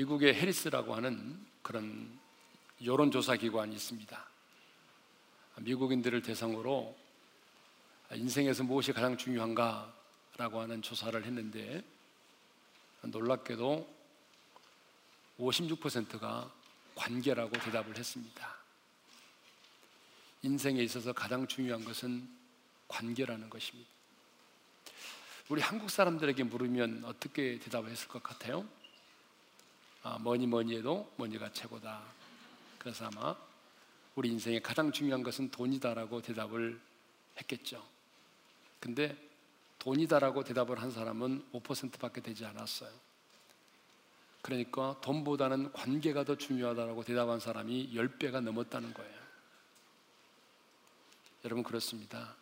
아, 0.00 0.02
미국의 0.02 0.34
해리스라고 0.34 0.94
하는 0.94 1.46
그런 1.60 2.18
여론조사 2.82 3.36
기관이 3.36 3.74
있습니다. 3.74 4.16
아, 4.16 5.60
미국인들을 5.60 6.22
대상으로 6.22 6.96
인생에서 8.14 8.62
무엇이 8.64 8.92
가장 8.94 9.18
중요한가라고 9.18 10.60
하는 10.60 10.80
조사를 10.80 11.22
했는데 11.22 11.84
놀랍게도 13.02 13.86
56%가 15.38 16.50
관계라고 16.94 17.50
대답을 17.58 17.98
했습니다. 17.98 18.56
인생에 20.42 20.82
있어서 20.82 21.12
가장 21.12 21.46
중요한 21.46 21.84
것은 21.84 22.26
관계라는 22.88 23.50
것입니다. 23.50 23.90
우리 25.50 25.60
한국 25.60 25.90
사람들에게 25.90 26.44
물으면 26.44 27.04
어떻게 27.04 27.58
대답을 27.58 27.90
했을 27.90 28.08
것 28.08 28.22
같아요? 28.22 28.66
아, 30.02 30.18
뭐니 30.18 30.46
뭐니 30.46 30.76
해도 30.76 31.12
뭐니가 31.16 31.52
최고다. 31.52 32.02
그래서 32.78 33.06
아마 33.06 33.36
우리 34.14 34.30
인생에 34.30 34.60
가장 34.60 34.90
중요한 34.90 35.22
것은 35.22 35.50
돈이다라고 35.50 36.22
대답을 36.22 36.80
했겠죠. 37.38 37.84
근데 38.80 39.16
돈이다라고 39.78 40.44
대답을 40.44 40.80
한 40.80 40.90
사람은 40.90 41.44
5%밖에 41.52 42.20
되지 42.20 42.44
않았어요. 42.46 42.90
그러니까 44.42 44.98
돈보다는 45.02 45.72
관계가 45.72 46.24
더 46.24 46.36
중요하다라고 46.36 47.04
대답한 47.04 47.40
사람이 47.40 47.92
10배가 47.94 48.40
넘었다는 48.40 48.94
거예요. 48.94 49.20
여러분 51.44 51.62
그렇습니다. 51.62 52.36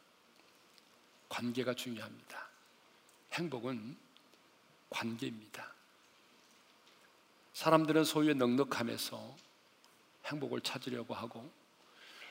관계가 1.29 1.75
중요합니다. 1.75 2.49
행복은 3.33 3.97
관계입니다. 4.91 5.78
사람들은 7.59 8.05
소유의 8.05 8.37
넉넉함에서 8.37 9.35
행복을 10.27 10.61
찾으려고 10.61 11.13
하고 11.13 11.51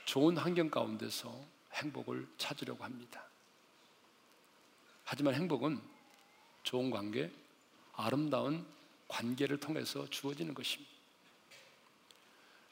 좋은 0.05 0.37
환경 0.37 0.69
가운데서 0.69 1.37
행복을 1.73 2.25
찾으려고 2.37 2.85
합니다. 2.85 3.25
하지만 5.03 5.33
행복은 5.33 5.81
좋은 6.63 6.91
관계, 6.91 7.29
아름다운 7.91 8.65
관계를 9.09 9.59
통해서 9.59 10.09
주어지는 10.09 10.53
것입니다. 10.53 10.93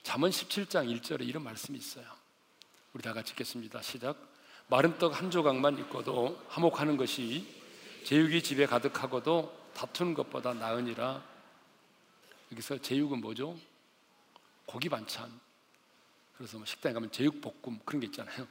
잠언 0.04 0.30
17장 0.30 0.88
1절에 0.98 1.28
이런 1.28 1.44
말씀이 1.44 1.78
있어요. 1.78 2.06
우리 2.94 3.04
다 3.04 3.12
같이 3.12 3.34
읽겠습니다. 3.34 3.82
시작. 3.82 4.16
마른 4.68 4.98
떡 4.98 5.12
한 5.14 5.30
조각만 5.30 5.78
있고도 5.80 6.42
화목하는 6.48 6.96
것이 6.96 7.46
제육이 8.06 8.42
집에 8.44 8.66
가득하고도 8.66 9.72
다투는 9.74 10.14
것보다 10.14 10.54
나으니라. 10.54 11.35
여기서 12.52 12.78
제육은 12.80 13.22
뭐죠? 13.22 13.58
고기 14.66 14.90
반찬. 14.90 15.40
그래서 16.38 16.58
뭐 16.58 16.66
식당에 16.66 16.94
가면 16.94 17.12
제육 17.12 17.42
볶음 17.42 17.80
그런 17.86 18.00
게 18.00 18.08
있잖아요. 18.08 18.48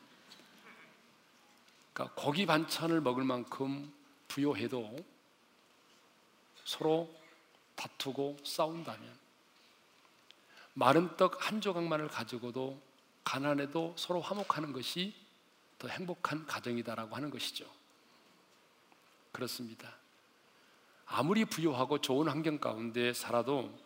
그러니까 1.92 2.20
고기 2.20 2.46
반찬을 2.46 3.00
먹을 3.00 3.24
만큼 3.24 3.92
부요해도 4.28 5.04
서로 6.64 7.14
다투고 7.76 8.38
싸운다면 8.42 9.18
마른 10.74 11.16
떡 11.16 11.40
한 11.40 11.60
조각만을 11.60 12.08
가지고도 12.08 12.80
가난해도 13.22 13.94
서로 13.96 14.20
화목하는 14.20 14.72
것이 14.72 15.14
더 15.78 15.88
행복한 15.88 16.46
가정이다라고 16.46 17.14
하는 17.14 17.30
것이죠. 17.30 17.66
그렇습니다. 19.30 19.96
아무리 21.06 21.44
부유하고 21.44 22.00
좋은 22.00 22.28
환경 22.28 22.58
가운데 22.58 23.12
살아도 23.12 23.83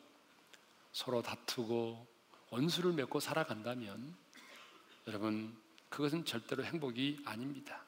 서로 0.93 1.22
다투고 1.22 2.06
원수를 2.50 2.93
맺고 2.93 3.21
살아간다면 3.21 4.16
여러분 5.06 5.56
그것은 5.88 6.25
절대로 6.25 6.65
행복이 6.65 7.22
아닙니다. 7.25 7.82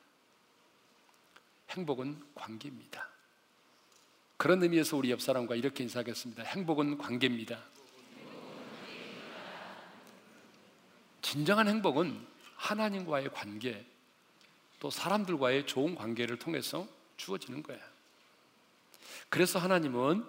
행복은 1.70 2.20
관계입니다. 2.34 3.08
그런 4.36 4.62
의미에서 4.62 4.96
우리 4.96 5.10
옆 5.10 5.20
사람과 5.20 5.54
이렇게 5.54 5.82
인사하겠습니다. 5.84 6.42
행복은 6.42 6.98
관계입니다. 6.98 7.62
진정한 11.20 11.68
행복은 11.68 12.26
하나님과의 12.56 13.30
관계, 13.32 13.86
또 14.80 14.90
사람들과의 14.90 15.66
좋은 15.66 15.94
관계를 15.94 16.38
통해서 16.38 16.88
주어지는 17.16 17.62
거예요. 17.62 17.82
그래서 19.28 19.58
하나님은 19.58 20.24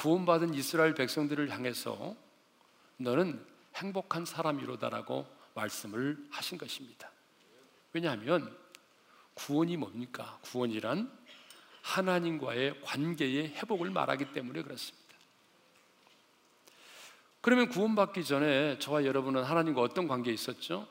구원받은 0.00 0.54
이스라엘 0.54 0.94
백성들을 0.94 1.50
향해서 1.50 2.16
너는 2.96 3.44
행복한 3.76 4.24
사람이로다라고 4.24 5.26
말씀을 5.52 6.16
하신 6.30 6.56
것입니다. 6.56 7.10
왜냐하면 7.92 8.56
구원이 9.34 9.76
뭡니까? 9.76 10.38
구원이란 10.40 11.12
하나님과의 11.82 12.80
관계의 12.80 13.48
회복을 13.56 13.90
말하기 13.90 14.32
때문에 14.32 14.62
그렇습니다. 14.62 15.00
그러면 17.42 17.68
구원받기 17.68 18.24
전에 18.24 18.78
저와 18.78 19.04
여러분은 19.04 19.44
하나님과 19.44 19.82
어떤 19.82 20.08
관계에 20.08 20.32
있었죠? 20.32 20.88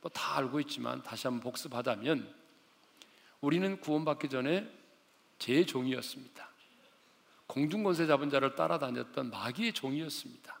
뭐 0.00 0.10
다 0.12 0.36
알고 0.36 0.58
있지만 0.60 1.04
다시 1.04 1.28
한번 1.28 1.44
복습하자면 1.44 2.34
우리는 3.40 3.80
구원받기 3.80 4.28
전에 4.28 4.68
제 5.38 5.64
종이었습니다. 5.64 6.57
공중권세 7.48 8.06
잡은 8.06 8.30
자를 8.30 8.54
따라다녔던 8.54 9.30
마귀의 9.30 9.72
종이었습니다. 9.72 10.60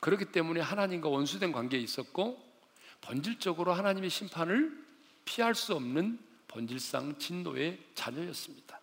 그렇기 0.00 0.26
때문에 0.26 0.60
하나님과 0.60 1.08
원수된 1.08 1.50
관계에 1.50 1.80
있었고 1.80 2.40
본질적으로 3.00 3.72
하나님의 3.72 4.10
심판을 4.10 4.86
피할 5.24 5.54
수 5.54 5.74
없는 5.74 6.24
본질상 6.48 7.18
진노의 7.18 7.82
자녀였습니다. 7.94 8.80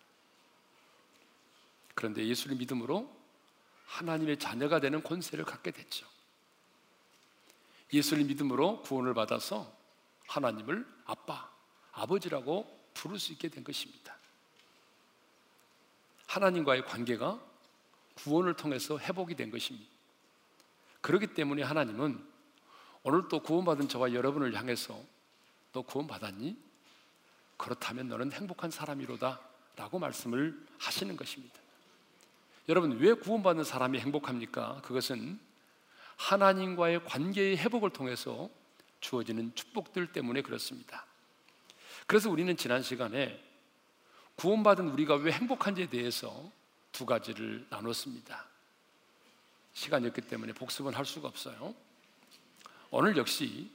그런데 1.94 2.26
예수를 2.26 2.56
믿음으로 2.56 3.10
하나님의 3.86 4.38
자녀가 4.38 4.80
되는 4.80 5.02
권세를 5.02 5.44
갖게 5.44 5.70
됐죠. 5.70 6.06
예수를 7.92 8.24
믿음으로 8.24 8.82
구원을 8.82 9.14
받아서 9.14 9.72
하나님을 10.26 10.86
아빠, 11.04 11.50
아버지라고 11.92 12.90
부를 12.94 13.18
수 13.18 13.32
있게 13.32 13.48
된 13.48 13.62
것입니다. 13.62 14.18
하나님과의 16.34 16.84
관계가 16.84 17.40
구원을 18.14 18.54
통해서 18.54 18.98
회복이 18.98 19.36
된 19.36 19.50
것입니다. 19.50 19.88
그렇기 21.00 21.28
때문에 21.28 21.62
하나님은 21.62 22.24
오늘 23.04 23.28
또 23.28 23.40
구원받은 23.40 23.88
저와 23.88 24.14
여러분을 24.14 24.54
향해서 24.54 25.00
너 25.72 25.82
구원받았니? 25.82 26.56
그렇다면 27.56 28.08
너는 28.08 28.32
행복한 28.32 28.70
사람이로다 28.70 29.40
라고 29.76 29.98
말씀을 29.98 30.58
하시는 30.78 31.16
것입니다. 31.16 31.54
여러분, 32.68 32.98
왜 32.98 33.12
구원받는 33.12 33.62
사람이 33.64 33.98
행복합니까? 34.00 34.80
그것은 34.82 35.38
하나님과의 36.16 37.04
관계의 37.04 37.58
회복을 37.58 37.90
통해서 37.90 38.48
주어지는 39.00 39.54
축복들 39.54 40.12
때문에 40.12 40.42
그렇습니다. 40.42 41.04
그래서 42.06 42.30
우리는 42.30 42.56
지난 42.56 42.82
시간에 42.82 43.42
구원받은 44.36 44.88
우리가 44.90 45.16
왜 45.16 45.32
행복한지에 45.32 45.86
대해서 45.86 46.50
두 46.92 47.06
가지를 47.06 47.66
나눴습니다. 47.70 48.46
시간이 49.72 50.06
없기 50.08 50.22
때문에 50.22 50.52
복습은 50.52 50.94
할 50.94 51.04
수가 51.04 51.28
없어요. 51.28 51.74
오늘 52.90 53.16
역시 53.16 53.70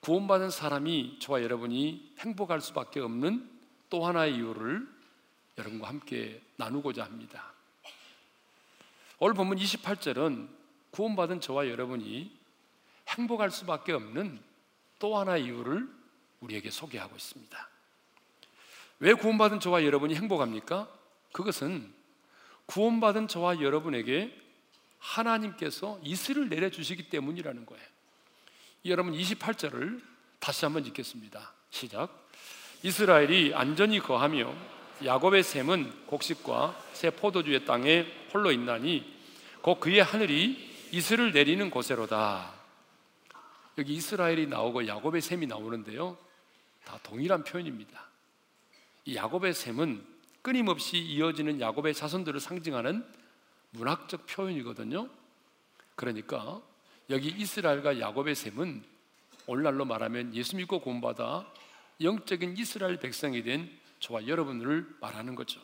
구원받은 0.00 0.50
사람이 0.50 1.18
저와 1.20 1.42
여러분이 1.42 2.14
행복할 2.18 2.60
수밖에 2.60 3.00
없는 3.00 3.48
또 3.90 4.06
하나의 4.06 4.36
이유를 4.36 4.88
여러분과 5.58 5.88
함께 5.88 6.40
나누고자 6.56 7.04
합니다. 7.04 7.52
오늘 9.18 9.34
본문 9.34 9.58
28절은 9.58 10.48
구원받은 10.92 11.40
저와 11.40 11.68
여러분이 11.68 12.36
행복할 13.08 13.50
수밖에 13.50 13.92
없는 13.92 14.40
또 14.98 15.16
하나의 15.18 15.44
이유를 15.44 15.88
우리에게 16.40 16.70
소개하고 16.70 17.16
있습니다. 17.16 17.68
왜 19.00 19.14
구원받은 19.14 19.60
저와 19.60 19.84
여러분이 19.84 20.14
행복합니까? 20.14 20.88
그것은 21.32 21.92
구원받은 22.66 23.28
저와 23.28 23.60
여러분에게 23.60 24.36
하나님께서 24.98 26.00
이슬을 26.02 26.48
내려주시기 26.48 27.08
때문이라는 27.08 27.64
거예요. 27.66 27.84
여러분 28.86 29.12
28절을 29.12 30.02
다시 30.40 30.64
한번 30.64 30.84
읽겠습니다. 30.86 31.52
시작. 31.70 32.28
이스라엘이 32.82 33.54
안전히 33.54 33.98
거하며 33.98 34.54
야곱의 35.04 35.42
샘은 35.42 36.06
곡식과 36.06 36.76
새 36.92 37.10
포도주의 37.10 37.64
땅에 37.64 38.06
홀로 38.32 38.50
있나니 38.50 39.18
곧 39.62 39.80
그의 39.80 40.02
하늘이 40.02 40.68
이슬을 40.92 41.32
내리는 41.32 41.70
곳에로다. 41.70 42.52
여기 43.78 43.94
이스라엘이 43.94 44.46
나오고 44.46 44.86
야곱의 44.86 45.20
샘이 45.20 45.46
나오는데요. 45.46 46.16
다 46.84 46.98
동일한 47.02 47.44
표현입니다. 47.44 48.07
이 49.08 49.16
야곱의 49.16 49.54
샘은 49.54 50.04
끊임없이 50.42 50.98
이어지는 50.98 51.62
야곱의 51.62 51.94
자손들을 51.94 52.40
상징하는 52.40 53.02
문학적 53.70 54.26
표현이거든요. 54.26 55.08
그러니까 55.94 56.60
여기 57.08 57.28
이스라엘과 57.28 58.00
야곱의 58.00 58.34
셈은 58.34 58.84
오늘날로 59.46 59.86
말하면 59.86 60.34
예수 60.34 60.56
믿고 60.56 60.80
구원받아 60.80 61.50
영적인 62.02 62.58
이스라엘 62.58 63.00
백성이 63.00 63.42
된 63.42 63.70
저와 64.00 64.26
여러분을 64.26 64.86
말하는 65.00 65.34
거죠. 65.34 65.58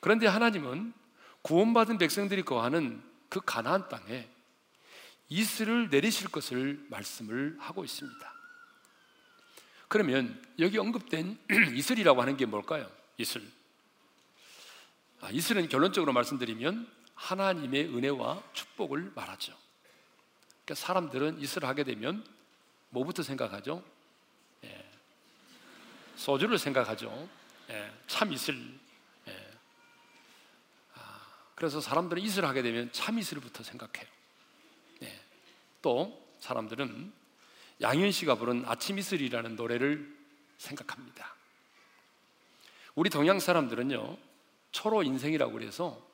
그런데 0.00 0.26
하나님은 0.26 0.92
구원받은 1.40 1.96
백성들이 1.96 2.42
거하는 2.42 3.02
그 3.30 3.40
가나안 3.40 3.88
땅에 3.88 4.28
이슬을 5.30 5.88
내리실 5.88 6.28
것을 6.28 6.84
말씀을 6.90 7.56
하고 7.60 7.82
있습니다. 7.82 8.43
그러면 9.94 10.42
여기 10.58 10.76
언급된 10.76 11.38
이슬이라고 11.76 12.20
하는 12.20 12.36
게 12.36 12.46
뭘까요? 12.46 12.90
이슬. 13.16 13.40
아, 15.20 15.30
이슬은 15.30 15.68
결론적으로 15.68 16.12
말씀드리면 16.12 16.90
하나님의 17.14 17.94
은혜와 17.94 18.42
축복을 18.54 19.12
말하죠. 19.14 19.56
그러니까 20.64 20.74
사람들은 20.74 21.40
이슬을 21.40 21.68
하게 21.68 21.84
되면 21.84 22.26
뭐부터 22.88 23.22
생각하죠? 23.22 23.84
예. 24.64 24.84
소주를 26.16 26.58
생각하죠. 26.58 27.28
예. 27.70 27.92
참 28.08 28.32
이슬. 28.32 28.56
예. 29.28 29.50
아, 30.94 31.20
그래서 31.54 31.80
사람들은 31.80 32.20
이슬을 32.20 32.48
하게 32.48 32.62
되면 32.62 32.90
참 32.90 33.16
이슬부터 33.16 33.62
생각해요. 33.62 34.08
예. 35.04 35.20
또 35.82 36.20
사람들은 36.40 37.12
양현 37.80 38.10
씨가 38.12 38.36
부른 38.36 38.64
아침 38.66 38.98
이슬이라는 38.98 39.56
노래를 39.56 40.14
생각합니다. 40.58 41.34
우리 42.94 43.10
동양 43.10 43.40
사람들은요 43.40 44.16
초로 44.72 45.02
인생이라고 45.02 45.52
그래서 45.52 46.04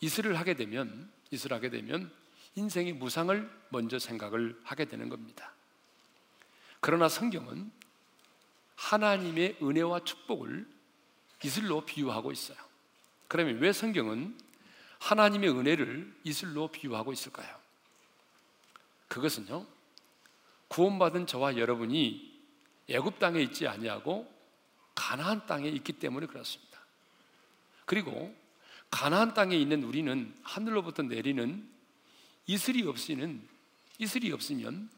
이슬을 0.00 0.38
하게 0.38 0.54
되면 0.54 1.10
이슬을 1.30 1.56
하게 1.56 1.70
되면 1.70 2.12
인생의 2.54 2.94
무상을 2.94 3.50
먼저 3.68 3.98
생각을 3.98 4.58
하게 4.64 4.86
되는 4.86 5.08
겁니다. 5.08 5.52
그러나 6.80 7.08
성경은 7.08 7.70
하나님의 8.76 9.58
은혜와 9.62 10.00
축복을 10.04 10.66
이슬로 11.44 11.84
비유하고 11.84 12.32
있어요. 12.32 12.56
그러면 13.28 13.58
왜 13.58 13.72
성경은 13.72 14.38
하나님의 14.98 15.50
은혜를 15.50 16.14
이슬로 16.24 16.68
비유하고 16.68 17.12
있을까요? 17.12 17.54
그것은요. 19.08 19.66
구원받은 20.68 21.26
저와 21.26 21.56
여러분이 21.56 22.36
애굽 22.88 23.18
땅에 23.18 23.40
있지 23.42 23.66
아니하고 23.66 24.32
가나안 24.94 25.46
땅에 25.46 25.68
있기 25.68 25.94
때문에 25.94 26.26
그렇습니다. 26.26 26.78
그리고 27.84 28.34
가나안 28.90 29.34
땅에 29.34 29.56
있는 29.56 29.84
우리는 29.84 30.34
하늘로부터 30.42 31.02
내리는 31.02 31.68
이슬이 32.46 32.82
없이는 32.82 33.46
이슬이 33.98 34.32
없으면 34.32 34.88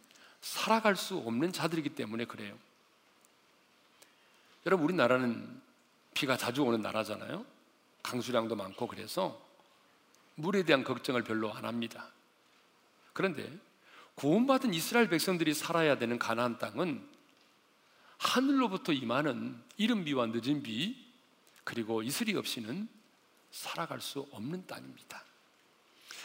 살아갈 0.40 0.96
수 0.96 1.16
없는 1.16 1.52
자들이기 1.52 1.90
때문에 1.90 2.24
그래요. 2.24 2.56
여러분 4.66 4.84
우리나라는 4.84 5.60
비가 6.14 6.36
자주 6.36 6.62
오는 6.62 6.80
나라잖아요. 6.80 7.44
강수량도 8.02 8.56
많고 8.56 8.86
그래서 8.86 9.40
물에 10.36 10.62
대한 10.62 10.84
걱정을 10.84 11.24
별로 11.24 11.52
안 11.52 11.64
합니다. 11.64 12.10
그런데 13.12 13.50
구원받은 14.18 14.74
이스라엘 14.74 15.08
백성들이 15.08 15.54
살아야 15.54 15.96
되는 15.96 16.18
가나안 16.18 16.58
땅은 16.58 17.08
하늘로부터 18.18 18.92
임하는 18.92 19.56
이른 19.76 20.04
비와 20.04 20.26
늦은 20.26 20.64
비 20.64 21.06
그리고 21.62 22.02
이슬이 22.02 22.34
없이는 22.34 22.88
살아갈 23.52 24.00
수 24.00 24.26
없는 24.32 24.66
땅입니다. 24.66 25.22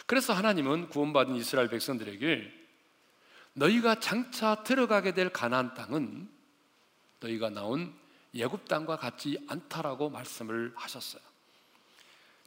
그래서 0.08 0.34
하나님은 0.34 0.90
구원받은 0.90 1.36
이스라엘 1.36 1.70
백성들에게 1.70 2.52
너희가 3.54 4.00
장차 4.00 4.64
들어가게 4.64 5.14
될 5.14 5.30
가나안 5.30 5.76
땅은 5.76 6.28
너희가 7.20 7.52
나온 7.52 7.94
예굽 8.34 8.68
땅과 8.68 8.98
같지 8.98 9.38
않다라고 9.48 10.10
말씀을 10.10 10.74
하셨어요. 10.76 11.22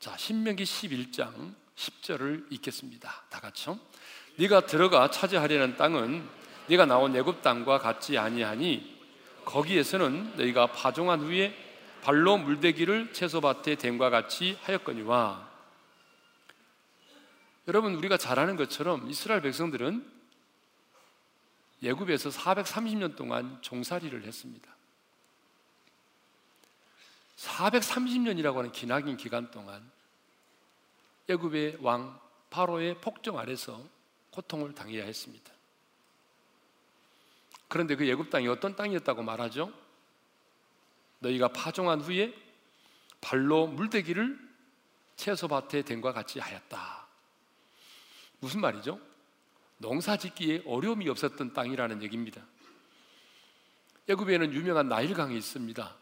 자, 0.01 0.17
신명기 0.17 0.65
11장 0.65 1.55
10절을 1.77 2.51
읽겠습니다. 2.53 3.25
다 3.31 3.41
같이요. 3.41 3.79
네가 4.37 4.67
들어가 4.67 5.11
차지하려는 5.11 5.77
땅은 5.77 6.29
네가 6.69 6.87
나온 6.87 7.17
애굽 7.17 7.43
땅과 7.43 7.79
같지 7.79 8.19
아니하니 8.19 8.97
거기에서는 9.45 10.37
너희가 10.37 10.67
파종한 10.69 11.21
후에 11.21 11.57
발로 12.03 12.37
물대기를 12.37 13.13
채소밭에 13.13 13.77
댐과 13.77 14.11
같이 14.11 14.59
하였거니와 14.63 15.47
여러분 17.69 17.95
우리가 17.95 18.17
잘 18.17 18.39
아는 18.39 18.57
것처럼 18.57 19.09
이스라엘 19.11 19.41
백성들은 19.43 20.17
예굽에서 21.83 22.31
430년 22.31 23.17
동안 23.17 23.59
종살이를 23.61 24.25
했습니다. 24.25 24.77
430년이라고 27.37 28.57
하는 28.57 28.73
기나긴 28.73 29.17
기간 29.17 29.51
동안 29.51 29.83
예굽의 31.29 31.79
왕 31.81 32.19
바로의 32.51 33.01
폭정 33.01 33.39
아래서 33.39 33.83
고통을 34.37 34.75
당해야 34.75 35.05
했습니다. 35.05 35.51
그런데 37.69 37.97
그 37.97 38.07
예굽 38.07 38.29
땅이 38.29 38.47
어떤 38.49 38.77
땅이었다고 38.77 39.23
말하죠? 39.23 39.73
너희가 41.21 41.49
파종한 41.49 42.03
후에 42.03 42.35
발로 43.23 43.67
물대기를 43.67 44.39
채소밭에 45.17 45.83
댄과 45.83 46.13
같이 46.13 46.39
하였다. 46.39 47.07
무슨 48.41 48.61
말이죠? 48.61 49.01
농사 49.79 50.19
짓기에 50.19 50.65
어려움이 50.67 51.09
없었던 51.09 51.55
땅이라는 51.55 52.03
얘기입니다. 52.03 52.43
애굽에는 54.09 54.53
유명한 54.53 54.89
나일강이 54.89 55.37
있습니다. 55.37 55.97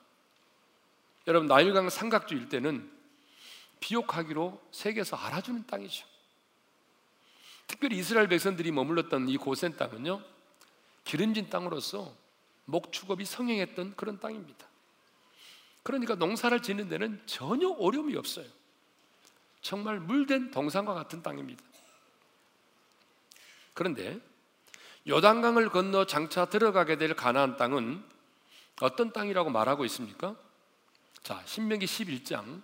여러분 1.29 1.47
나일강 1.47 1.89
삼각주일 1.89 2.49
때는 2.49 2.91
비옥하기로 3.79 4.61
세계에서 4.73 5.17
알아주는 5.17 5.67
땅이죠. 5.69 6.14
특별히 7.67 7.99
이스라엘 7.99 8.29
백성들이 8.29 8.71
머물렀던 8.73 9.29
이 9.29 9.37
고센 9.37 9.77
땅은요 9.77 10.23
기름진 11.05 11.51
땅으로서 11.51 12.15
목축업이 12.67 13.25
성행했던 13.25 13.95
그런 13.97 14.19
땅입니다. 14.21 14.67
그러니까 15.83 16.15
농사를 16.15 16.61
짓는 16.63 16.89
데는 16.89 17.23
전혀 17.27 17.69
어려움이 17.69 18.17
없어요. 18.17 18.47
정말 19.61 20.01
물된 20.01 20.51
동산과 20.51 20.95
같은 20.95 21.23
땅입니다. 21.23 21.63
그런데 23.75 24.19
요단강을 25.07 25.69
건너 25.69 26.07
장차 26.07 26.47
들어가게 26.47 26.97
될 26.97 27.15
가나안 27.15 27.57
땅은 27.57 28.03
어떤 28.81 29.13
땅이라고 29.13 29.51
말하고 29.51 29.85
있습니까? 29.85 30.35
자, 31.23 31.43
신명기 31.45 31.87
11장 31.87 32.63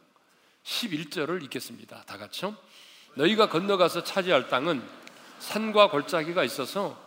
11절을 0.64 1.42
읽겠습니다. 1.44 2.04
다 2.04 2.16
같이요. 2.16 2.56
너희가 3.14 3.48
건너가서 3.48 4.04
차지할 4.04 4.48
땅은 4.48 4.82
산과 5.38 5.90
골짜기가 5.90 6.44
있어서 6.44 7.00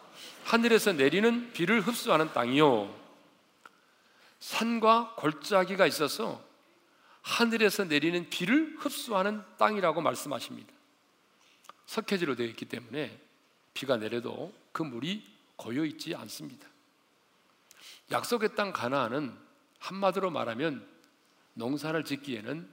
하늘에서 0.43 0.93
내리는 0.93 1.51
비를 1.53 1.81
흡수하는 1.81 2.31
땅이요. 2.33 2.93
산과 4.39 5.15
골짜기가 5.15 5.87
있어서 5.87 6.43
하늘에서 7.21 7.85
내리는 7.85 8.29
비를 8.29 8.75
흡수하는 8.77 9.41
땅이라고 9.57 10.01
말씀하십니다. 10.01 10.73
석회지로 11.85 12.35
되어 12.35 12.47
있기 12.47 12.65
때문에 12.65 13.17
비가 13.73 13.97
내려도 13.97 14.53
그 14.71 14.83
물이 14.83 15.23
고여 15.55 15.85
있지 15.85 16.13
않습니다. 16.15 16.67
약속의 18.11 18.55
땅 18.55 18.73
가나안은 18.73 19.33
한마디로 19.79 20.31
말하면 20.31 20.85
농사를 21.53 22.03
짓기에는 22.03 22.69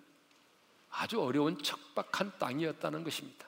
아주 0.91 1.21
어려운 1.21 1.63
척박한 1.63 2.33
땅이었다는 2.39 3.05
것입니다. 3.05 3.47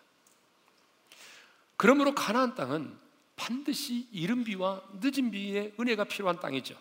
그러므로 1.76 2.14
가나안 2.14 2.54
땅은 2.54 2.96
반드시 3.36 4.08
이른 4.12 4.44
비와 4.44 4.82
늦은 5.00 5.30
비의 5.30 5.74
은혜가 5.78 6.04
필요한 6.04 6.38
땅이죠. 6.38 6.76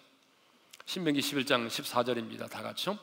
신명기 0.85 1.19
11장 1.19 1.67
14절입니다. 1.67 2.49
다 2.49 2.61
같이요. 2.61 2.99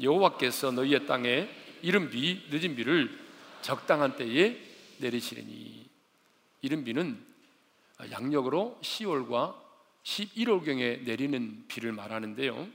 여호와께서 0.00 0.72
너희의 0.72 1.06
땅에 1.06 1.48
이른 1.82 2.10
비, 2.10 2.46
늦은 2.50 2.76
비를 2.76 3.18
적당한 3.62 4.16
때에 4.16 4.60
내리시리니 4.98 5.88
이른 6.62 6.84
비는 6.84 7.24
양력으로 8.10 8.78
10월과 8.82 9.56
11월경에 10.02 11.04
내리는 11.04 11.64
비를 11.68 11.92
말하는데요. 11.92 12.68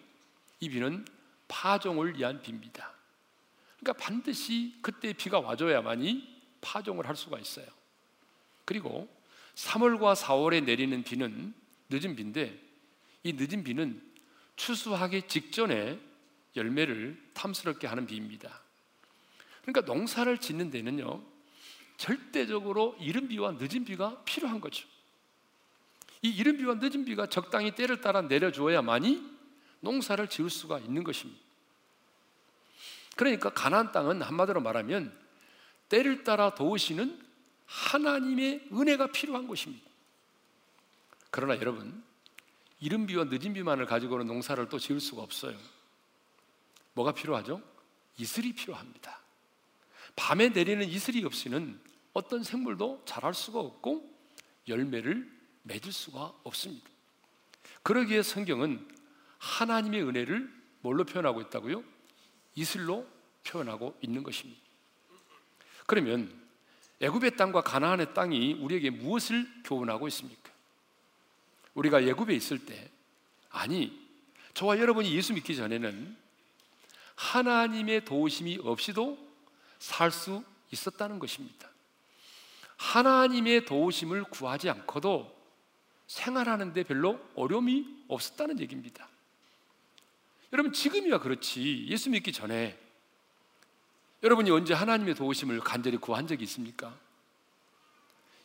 이 0.59 0.69
비는 0.69 1.05
파종을 1.47 2.17
위한 2.17 2.41
비입니다. 2.41 2.94
그러니까 3.79 4.03
반드시 4.03 4.75
그때 4.81 5.13
비가 5.13 5.39
와줘야만이 5.39 6.35
파종을 6.61 7.07
할 7.07 7.15
수가 7.15 7.39
있어요. 7.39 7.65
그리고 8.63 9.07
3월과 9.55 10.15
4월에 10.15 10.63
내리는 10.63 11.03
비는 11.03 11.53
늦은 11.89 12.15
비인데 12.15 12.59
이 13.23 13.33
늦은 13.33 13.63
비는 13.63 14.01
추수하기 14.55 15.23
직전에 15.27 15.99
열매를 16.55 17.21
탐스럽게 17.33 17.87
하는 17.87 18.05
비입니다. 18.07 18.61
그러니까 19.61 19.81
농사를 19.91 20.37
짓는 20.37 20.69
데는요, 20.69 21.21
절대적으로 21.97 22.95
이른 22.99 23.27
비와 23.27 23.53
늦은 23.53 23.85
비가 23.85 24.23
필요한 24.23 24.61
거죠. 24.61 24.87
이 26.21 26.29
이른 26.29 26.57
비와 26.57 26.75
늦은 26.75 27.05
비가 27.05 27.27
적당히 27.27 27.75
때를 27.75 28.01
따라 28.01 28.21
내려주어야만이 28.21 29.35
농사를 29.81 30.27
지을 30.27 30.49
수가 30.49 30.79
있는 30.79 31.03
것입니다. 31.03 31.44
그러니까 33.15 33.49
가나안 33.49 33.91
땅은 33.91 34.21
한마디로 34.21 34.61
말하면 34.61 35.17
때를 35.89 36.23
따라 36.23 36.53
도우시는 36.53 37.23
하나님의 37.65 38.69
은혜가 38.71 39.07
필요한 39.07 39.47
것입니다. 39.47 39.85
그러나 41.31 41.55
여러분, 41.55 42.03
이른 42.79 43.05
비와 43.05 43.25
늦은 43.25 43.53
비만을 43.53 43.85
가지고는 43.85 44.27
농사를 44.27 44.67
또 44.69 44.77
지을 44.77 44.99
수가 44.99 45.21
없어요. 45.21 45.57
뭐가 46.93 47.13
필요하죠? 47.13 47.61
이슬이 48.17 48.53
필요합니다. 48.53 49.19
밤에 50.15 50.49
내리는 50.49 50.87
이슬이 50.87 51.23
없이는 51.25 51.79
어떤 52.13 52.43
생물도 52.43 53.03
자랄 53.05 53.33
수가 53.33 53.59
없고 53.59 54.09
열매를 54.67 55.29
맺을 55.63 55.91
수가 55.91 56.33
없습니다. 56.43 56.89
그러기에 57.83 58.23
성경은 58.23 58.87
하나님의 59.37 60.03
은혜를 60.03 60.53
뭘로 60.81 61.03
표현하고 61.03 61.41
있다고요? 61.41 61.83
이슬로 62.55 63.07
표현하고 63.45 63.97
있는 64.01 64.23
것입니다. 64.23 64.59
그러면 65.85 66.33
애굽의 67.01 67.35
땅과 67.35 67.61
가나안의 67.61 68.13
땅이 68.13 68.53
우리에게 68.53 68.89
무엇을 68.89 69.47
교훈하고 69.63 70.07
있습니까? 70.07 70.51
우리가 71.73 72.01
애굽에 72.01 72.33
있을 72.33 72.65
때 72.65 72.89
아니 73.49 74.05
저와 74.53 74.79
여러분이 74.79 75.13
예수 75.13 75.33
믿기 75.33 75.55
전에는 75.55 76.17
하나님의 77.15 78.05
도우심이 78.05 78.59
없이도 78.63 79.17
살 79.79 80.11
수 80.11 80.43
있었다는 80.71 81.19
것입니다. 81.19 81.69
하나님의 82.77 83.65
도우심을 83.65 84.25
구하지 84.25 84.69
않고도 84.69 85.33
생활하는데 86.07 86.83
별로 86.83 87.19
어려움이 87.35 88.03
없었다는 88.07 88.59
얘기입니다. 88.59 89.07
여러분 90.55 90.71
지금이야 90.71 91.19
그렇지 91.19 91.85
예수 91.89 92.09
믿기 92.09 92.31
전에 92.31 92.79
여러분이 94.23 94.49
언제 94.51 94.73
하나님의 94.73 95.13
도우심을 95.15 95.59
간절히 95.59 95.97
구한 95.97 96.27
적이 96.27 96.45
있습니까? 96.45 96.97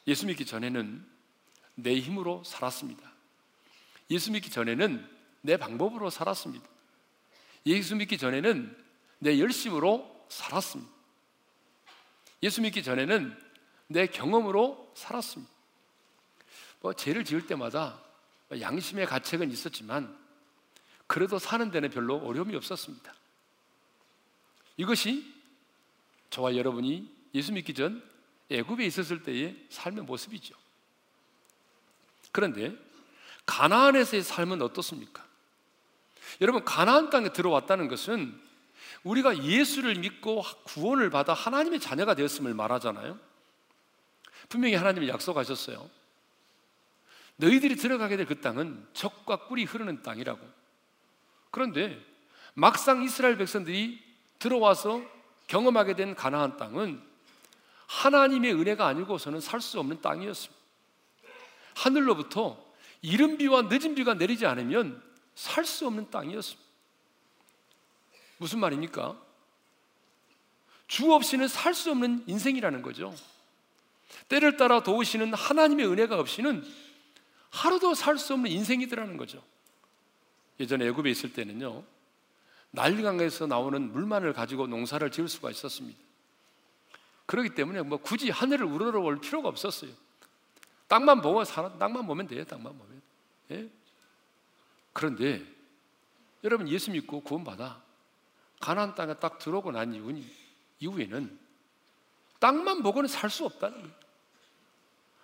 예수 0.09 0.27
믿기 0.27 0.45
전에는 0.45 1.07
내 1.77 2.01
힘으로 2.01 2.43
살았습니다. 2.43 3.09
예수 4.11 4.33
믿기 4.33 4.51
전에는 4.51 5.09
내 5.43 5.57
방법으로 5.57 6.11
살았습니다. 6.11 6.69
예수 7.67 7.95
믿기 7.95 8.19
전에는 8.19 8.77
내 9.21 9.39
열심으로 9.39 10.27
살았습니다. 10.29 10.93
예수 12.43 12.61
믿기 12.61 12.83
전에는 12.83 13.41
내 13.87 14.09
경험으로 14.09 14.93
살았습니다. 14.97 15.53
뭐 16.81 16.93
죄를 16.93 17.25
지을 17.25 17.47
때마다 17.47 18.03
양심의 18.51 19.07
가책은 19.07 19.53
있었지만 19.53 20.19
그래도 21.11 21.41
사는 21.41 21.73
데는 21.73 21.91
별로 21.91 22.19
어려움이 22.19 22.55
없었습니다. 22.55 23.13
이것이 24.77 25.35
저와 26.31 26.55
여러분이 26.55 27.13
예수 27.35 27.53
믿기 27.53 27.75
전 27.75 28.01
애굽에 28.49 28.87
있었을 28.87 29.25
때의 29.25 29.67
삶의 29.71 30.05
모습이죠. 30.05 30.55
그런데 32.31 32.77
가나안에서의 33.45 34.23
삶은 34.23 34.63
어떻습니까? 34.63 35.27
여러분 36.41 36.65
가나안 36.65 37.11
땅에 37.11 37.33
들어왔다는 37.33 37.89
것은 37.89 38.41
우리가 39.03 39.43
예수를 39.43 39.97
믿고 39.97 40.45
구원을 40.63 41.11
받아 41.11 41.33
하나님의 41.35 41.81
자녀가 41.81 42.15
되었음을 42.15 42.55
말하잖아요. 42.55 43.19
분명히 44.49 44.77
하나님이 44.77 45.09
약속하셨어요. 45.09 45.91
너희들이 47.35 47.75
들어가게 47.75 48.17
될 48.17 48.27
그 48.27 48.41
땅은 48.41 48.87
적과 48.93 49.49
꿀이 49.49 49.65
흐르는 49.65 50.05
땅이라고. 50.05 50.60
그런데 51.51 52.01
막상 52.55 53.03
이스라엘 53.03 53.37
백성들이 53.37 54.03
들어와서 54.39 55.03
경험하게 55.47 55.97
된 55.97 56.15
가나안 56.15 56.57
땅은 56.57 57.03
하나님의 57.87 58.55
은혜가 58.55 58.87
아니고서는 58.87 59.41
살 59.41 59.61
수 59.61 59.81
없는 59.81 60.01
땅이었습니다. 60.01 60.61
하늘로부터 61.75 62.63
이른 63.03 63.39
비와 63.39 63.63
늦은 63.63 63.95
비가 63.95 64.15
내리지 64.15 64.47
않으면 64.47 65.03
살 65.35 65.65
수 65.65 65.87
없는 65.87 66.11
땅이었습니다. 66.11 66.71
무슨 68.39 68.61
말입니까? 68.61 69.21
주 70.87 71.13
없이는 71.13 71.49
살 71.49 71.75
수 71.75 71.91
없는 71.91 72.25
인생이라는 72.27 72.83
거죠. 72.83 73.15
때를 74.29 74.57
따라 74.57 74.83
도우시는 74.83 75.35
하나님의 75.35 75.87
은혜가 75.87 76.19
없이는 76.19 76.65
하루도 77.51 77.95
살 77.95 78.19
수 78.19 78.35
없는 78.35 78.51
인생이더라는 78.51 79.17
거죠. 79.17 79.43
예전에 80.61 80.87
애굽에 80.89 81.11
있을 81.11 81.33
때는요. 81.33 81.83
난리강에서 82.73 83.47
나오는 83.47 83.93
물만을 83.93 84.33
가지고 84.33 84.67
농사를 84.67 85.11
지을 85.11 85.27
수가 85.27 85.51
있었습니다. 85.51 85.99
그렇기 87.27 87.55
때문에 87.55 87.83
뭐 87.83 87.99
굳이 87.99 88.31
하늘을 88.31 88.67
우러러 88.67 89.01
볼 89.01 89.21
필요가 89.21 89.49
없었어요. 89.49 89.91
땅만 90.87 91.23
보고 91.23 91.43
살아, 91.45 91.73
땅만 91.79 92.07
보면 92.07 92.27
돼요. 92.27 92.45
땅만 92.45 92.77
보면. 92.77 93.03
예? 93.53 93.71
그런데 94.93 95.45
여러분 96.45 96.69
예수 96.69 96.91
믿고 96.91 97.21
구원받아 97.21 97.81
가나안 98.61 98.95
땅에 98.95 99.15
딱 99.15 99.39
들어오고 99.39 99.73
난 99.73 99.95
이후에는 100.81 101.39
땅만 102.39 102.83
보고는 102.83 103.09
살 103.09 103.31
수 103.31 103.45
없다는 103.45 103.81
거예요. 103.81 103.95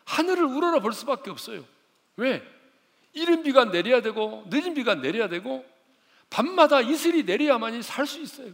하늘을 0.04 0.44
우러러 0.44 0.80
볼 0.80 0.92
수밖에 0.92 1.30
없어요. 1.30 1.64
왜? 2.16 2.42
이른 3.16 3.42
비가 3.42 3.64
내려야 3.64 4.02
되고 4.02 4.44
늦은 4.50 4.74
비가 4.74 4.94
내려야 4.94 5.26
되고 5.28 5.64
밤마다 6.28 6.82
이슬이 6.82 7.22
내려야만이 7.22 7.82
살 7.82 8.06
수 8.06 8.20
있어요. 8.20 8.52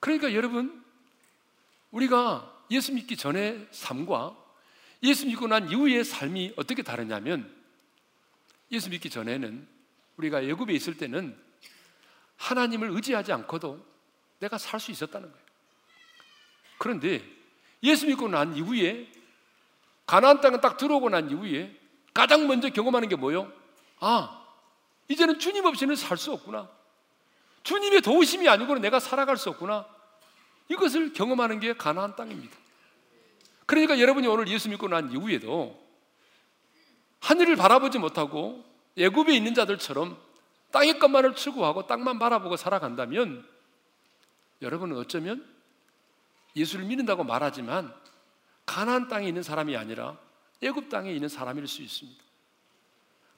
그러니까 0.00 0.32
여러분 0.32 0.82
우리가 1.90 2.64
예수 2.70 2.94
믿기 2.94 3.18
전의 3.18 3.68
삶과 3.70 4.34
예수 5.02 5.26
믿고 5.26 5.46
난 5.46 5.68
이후의 5.70 6.04
삶이 6.04 6.54
어떻게 6.56 6.82
다르냐면 6.82 7.54
예수 8.72 8.88
믿기 8.88 9.10
전에는 9.10 9.68
우리가 10.16 10.40
애굽에 10.40 10.72
있을 10.72 10.96
때는 10.96 11.36
하나님을 12.38 12.90
의지하지 12.92 13.30
않고도 13.32 13.84
내가 14.38 14.56
살 14.56 14.80
수 14.80 14.90
있었다는 14.90 15.30
거예요. 15.30 15.46
그런데 16.78 17.22
예수 17.82 18.06
믿고 18.06 18.28
난 18.28 18.56
이후에 18.56 19.12
가나안 20.06 20.40
땅에 20.40 20.60
딱 20.60 20.78
들어오고 20.78 21.10
난 21.10 21.30
이후에 21.30 21.75
가장 22.16 22.46
먼저 22.46 22.70
경험하는 22.70 23.10
게 23.10 23.14
뭐요? 23.16 23.52
아, 24.00 24.42
이제는 25.08 25.38
주님 25.38 25.66
없이는 25.66 25.94
살 25.96 26.16
수 26.16 26.32
없구나. 26.32 26.66
주님의 27.62 28.00
도우심이 28.00 28.48
아니고는 28.48 28.80
내가 28.80 28.98
살아갈 29.00 29.36
수 29.36 29.50
없구나. 29.50 29.86
이것을 30.70 31.12
경험하는 31.12 31.60
게 31.60 31.74
가나안 31.74 32.16
땅입니다. 32.16 32.56
그러니까 33.66 34.00
여러분이 34.00 34.26
오늘 34.28 34.48
예수 34.48 34.70
믿고 34.70 34.88
난 34.88 35.12
이후에도 35.12 35.78
하늘을 37.20 37.54
바라보지 37.54 37.98
못하고 37.98 38.64
애굽에 38.96 39.36
있는 39.36 39.52
자들처럼 39.52 40.16
땅의 40.70 40.98
것만을 40.98 41.34
추구하고 41.34 41.86
땅만 41.86 42.18
바라보고 42.18 42.56
살아간다면 42.56 43.46
여러분은 44.62 44.96
어쩌면 44.96 45.44
예수를 46.54 46.86
믿는다고 46.86 47.24
말하지만 47.24 47.92
가나안 48.64 49.08
땅에 49.08 49.28
있는 49.28 49.42
사람이 49.42 49.76
아니라 49.76 50.16
애굽 50.62 50.88
땅에 50.88 51.12
있는 51.12 51.28
사람일 51.28 51.66
수 51.66 51.82
있습니다. 51.82 52.22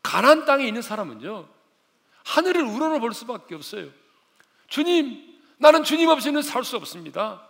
가나안 0.02 0.44
땅에 0.44 0.66
있는 0.66 0.82
사람은요 0.82 1.48
하늘을 2.25 2.62
우러러 2.62 3.00
볼 3.00 3.14
수밖에 3.14 3.54
없어요. 3.54 3.90
주님, 4.68 5.40
나는 5.58 5.82
주님 5.82 6.08
없이는 6.08 6.42
살 6.42 6.62
수 6.64 6.76
없습니다. 6.76 7.48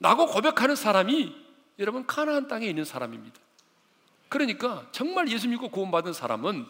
라고 0.00 0.26
고백하는 0.26 0.76
사람이 0.76 1.34
여러분 1.78 2.06
가나안 2.06 2.48
땅에 2.48 2.66
있는 2.66 2.84
사람입니다. 2.84 3.38
그러니까 4.28 4.86
정말 4.92 5.28
예수 5.28 5.48
믿고 5.48 5.70
구원받은 5.70 6.12
사람은 6.12 6.66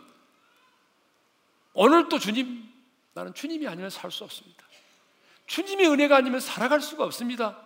오늘도 1.75 2.18
주님, 2.18 2.68
나는 3.14 3.35
주님이 3.35 3.66
아니면 3.66 3.90
살 3.90 4.11
수 4.11 4.25
없습니다. 4.25 4.64
주님의 5.47 5.88
은혜가 5.88 6.16
아니면 6.16 6.40
살아갈 6.40 6.80
수가 6.80 7.04
없습니다. 7.04 7.59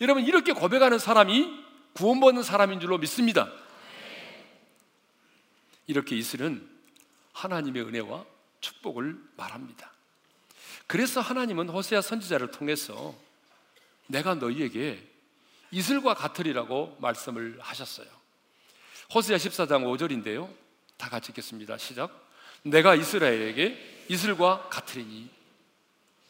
여러분, 0.00 0.24
이렇게 0.24 0.52
고백하는 0.52 0.98
사람이 0.98 1.64
구원받는 1.94 2.42
사람인 2.42 2.80
줄로 2.80 2.98
믿습니다. 2.98 3.50
이렇게 5.90 6.16
이슬은 6.16 6.64
하나님의 7.32 7.82
은혜와 7.82 8.24
축복을 8.60 9.18
말합니다. 9.36 9.90
그래서 10.86 11.20
하나님은 11.20 11.68
호세아 11.68 12.00
선지자를 12.00 12.52
통해서 12.52 13.18
내가 14.06 14.36
너희에게 14.36 15.04
이슬과 15.72 16.14
같으리라고 16.14 16.96
말씀을 17.00 17.58
하셨어요. 17.60 18.06
호세아 19.12 19.36
14장 19.36 19.82
5절인데요. 19.84 20.48
다 20.96 21.08
같이 21.08 21.32
읽겠습니다. 21.32 21.76
시작. 21.78 22.28
내가 22.62 22.94
이스라엘에게 22.94 24.04
이슬과 24.08 24.68
같으리니 24.68 25.28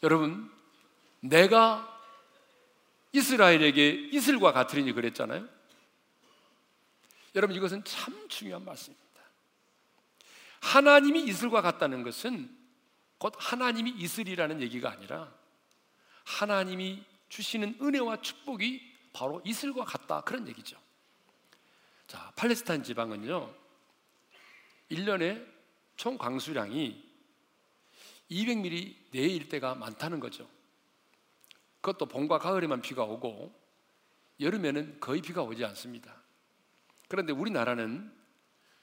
여러분 0.01 0.51
내가 1.19 1.87
이스라엘에게 3.13 4.09
이슬과 4.11 4.53
같으리니 4.53 4.93
그랬잖아요. 4.93 5.47
여러분 7.35 7.55
이것은 7.55 7.83
참 7.83 8.27
중요한 8.27 8.65
말씀입니다. 8.65 9.10
하나님이 10.61 11.23
이슬과 11.23 11.61
같다는 11.61 12.03
것은 12.03 12.57
곧 13.17 13.33
하나님이 13.37 13.91
이슬이라는 13.91 14.61
얘기가 14.61 14.91
아니라 14.91 15.33
하나님이 16.23 17.03
주시는 17.29 17.77
은혜와 17.81 18.21
축복이 18.21 18.91
바로 19.13 19.41
이슬과 19.43 19.85
같다 19.85 20.21
그런 20.21 20.47
얘기죠. 20.47 20.77
자, 22.07 22.31
팔레스타인 22.35 22.83
지방은요. 22.83 23.53
1년에 24.91 25.45
총 25.95 26.17
강수량이 26.17 27.11
200mm 28.29 29.11
내일 29.11 29.49
때가 29.49 29.75
많다는 29.75 30.19
거죠. 30.19 30.49
그것도 31.81 32.05
봄과 32.07 32.39
가을에만 32.39 32.81
비가 32.81 33.03
오고 33.03 33.59
여름에는 34.39 34.99
거의 34.99 35.21
비가 35.21 35.41
오지 35.43 35.63
않습니다. 35.65 36.21
그런데 37.07 37.33
우리나라는 37.33 38.20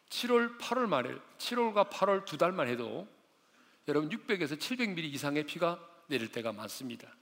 7월, 0.09 0.59
8월 0.59 0.87
말에 0.87 1.15
7월과 1.39 1.91
8월 1.91 2.25
두 2.25 2.37
달만 2.39 2.69
해도 2.69 3.07
여러분 3.87 4.11
600에서 4.11 4.59
700mm 4.59 5.05
이상의 5.05 5.45
비가 5.45 5.79
내릴 6.07 6.33
때가 6.33 6.53
많습니다. 6.53 7.15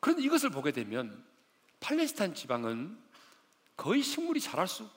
그런데 0.00 0.22
이것을 0.22 0.50
보게 0.50 0.70
되면 0.70 1.24
팔레스타인 1.80 2.34
지방은 2.34 2.98
거의 3.76 4.02
식물이 4.02 4.40
자랄 4.40 4.68
수 4.68 4.88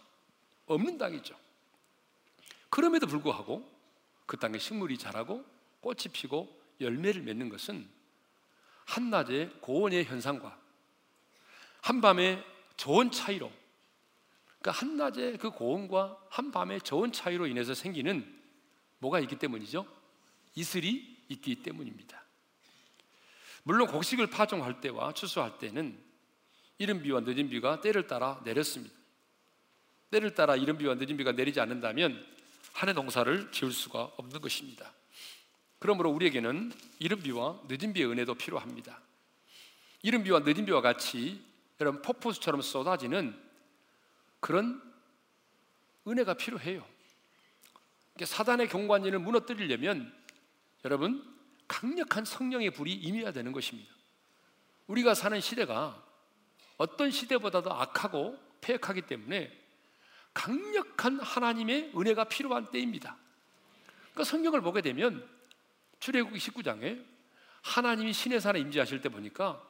없는 0.66 0.98
땅이죠. 0.98 1.36
그럼에도 2.70 3.08
불구하고 3.08 3.70
그 4.26 4.38
땅에 4.38 4.58
식물이 4.58 4.98
자라고 4.98 5.46
꽃이 5.82 6.04
피고 6.12 6.54
열매를 6.82 7.22
맺는 7.22 7.50
것은 7.50 7.90
한낮의 8.86 9.62
고온의 9.62 10.06
현상과 10.06 10.58
한밤의 11.82 12.44
저온 12.76 13.12
차이로 13.12 13.52
그러니까 14.60 14.72
한낮의 14.72 15.38
그 15.38 15.52
고온과 15.52 16.18
한밤의 16.30 16.82
저온 16.82 17.12
차이로 17.12 17.48
인해서 17.48 17.74
생기는 17.74 18.26
뭐가 19.00 19.20
있기 19.22 19.38
때문이죠? 19.38 19.86
이슬이 20.56 21.18
있기 21.30 21.62
때문입니다. 21.62 22.24
물론 23.64 23.88
곡식을 23.88 24.28
파종할 24.28 24.82
때와 24.82 25.14
추수할 25.14 25.58
때는 25.58 25.98
이른 26.78 27.02
비와 27.02 27.22
늦은 27.22 27.50
비가 27.50 27.82
때를 27.82 28.08
따라 28.08 28.42
내렸습니다. 28.44 28.96
때를 30.10 30.34
따라 30.36 30.56
이른 30.56 30.78
비와 30.78 30.96
늦은 30.96 31.18
비가 31.18 31.32
내리지 31.32 31.60
않는다면 31.60 32.26
한해 32.74 32.94
농사를 32.94 33.52
지을 33.52 33.72
수가 33.72 34.12
없는 34.18 34.40
것입니다. 34.40 34.94
그러므로 35.80 36.12
우리에게는 36.12 36.72
이른 37.00 37.22
비와 37.22 37.60
늦은 37.68 37.94
비의 37.94 38.10
은혜도 38.10 38.36
필요합니다. 38.36 39.02
이른 40.02 40.24
비와 40.24 40.40
늦은 40.40 40.66
비와 40.66 40.82
같이 40.82 41.42
여러분 41.80 42.02
폭포수처럼 42.02 42.62
쏟아지는 42.62 43.47
그런 44.40 44.82
은혜가 46.08 46.36
필요해요. 46.36 46.86
사단의 48.24 48.68
경관진을 48.70 49.20
무너뜨리려면 49.20 50.14
여러분 50.86 51.24
강력한 51.68 52.26
성령의 52.26 52.72
불이 52.72 52.94
임해야 52.94 53.32
되는 53.32 53.52
것입니다. 53.52 53.94
우리가 54.88 55.14
사는 55.14 55.40
시대가 55.42 56.02
어떤 56.78 57.12
시대보다도 57.12 57.74
악하고 57.74 58.40
폐역하기 58.62 59.04
때문에 59.04 59.52
강력한 60.34 61.20
하나님의 61.20 61.92
은혜가 61.96 62.26
필요한 62.26 62.72
때입니다. 62.72 63.18
그러니까 64.12 64.24
성경을 64.24 64.62
보게 64.62 64.82
되면 64.82 65.28
출애굽기 66.00 66.40
19장에 66.40 67.04
하나님이 67.64 68.14
신의 68.14 68.40
산에 68.40 68.60
임재하실 68.60 69.02
때 69.02 69.10
보니까 69.10 69.62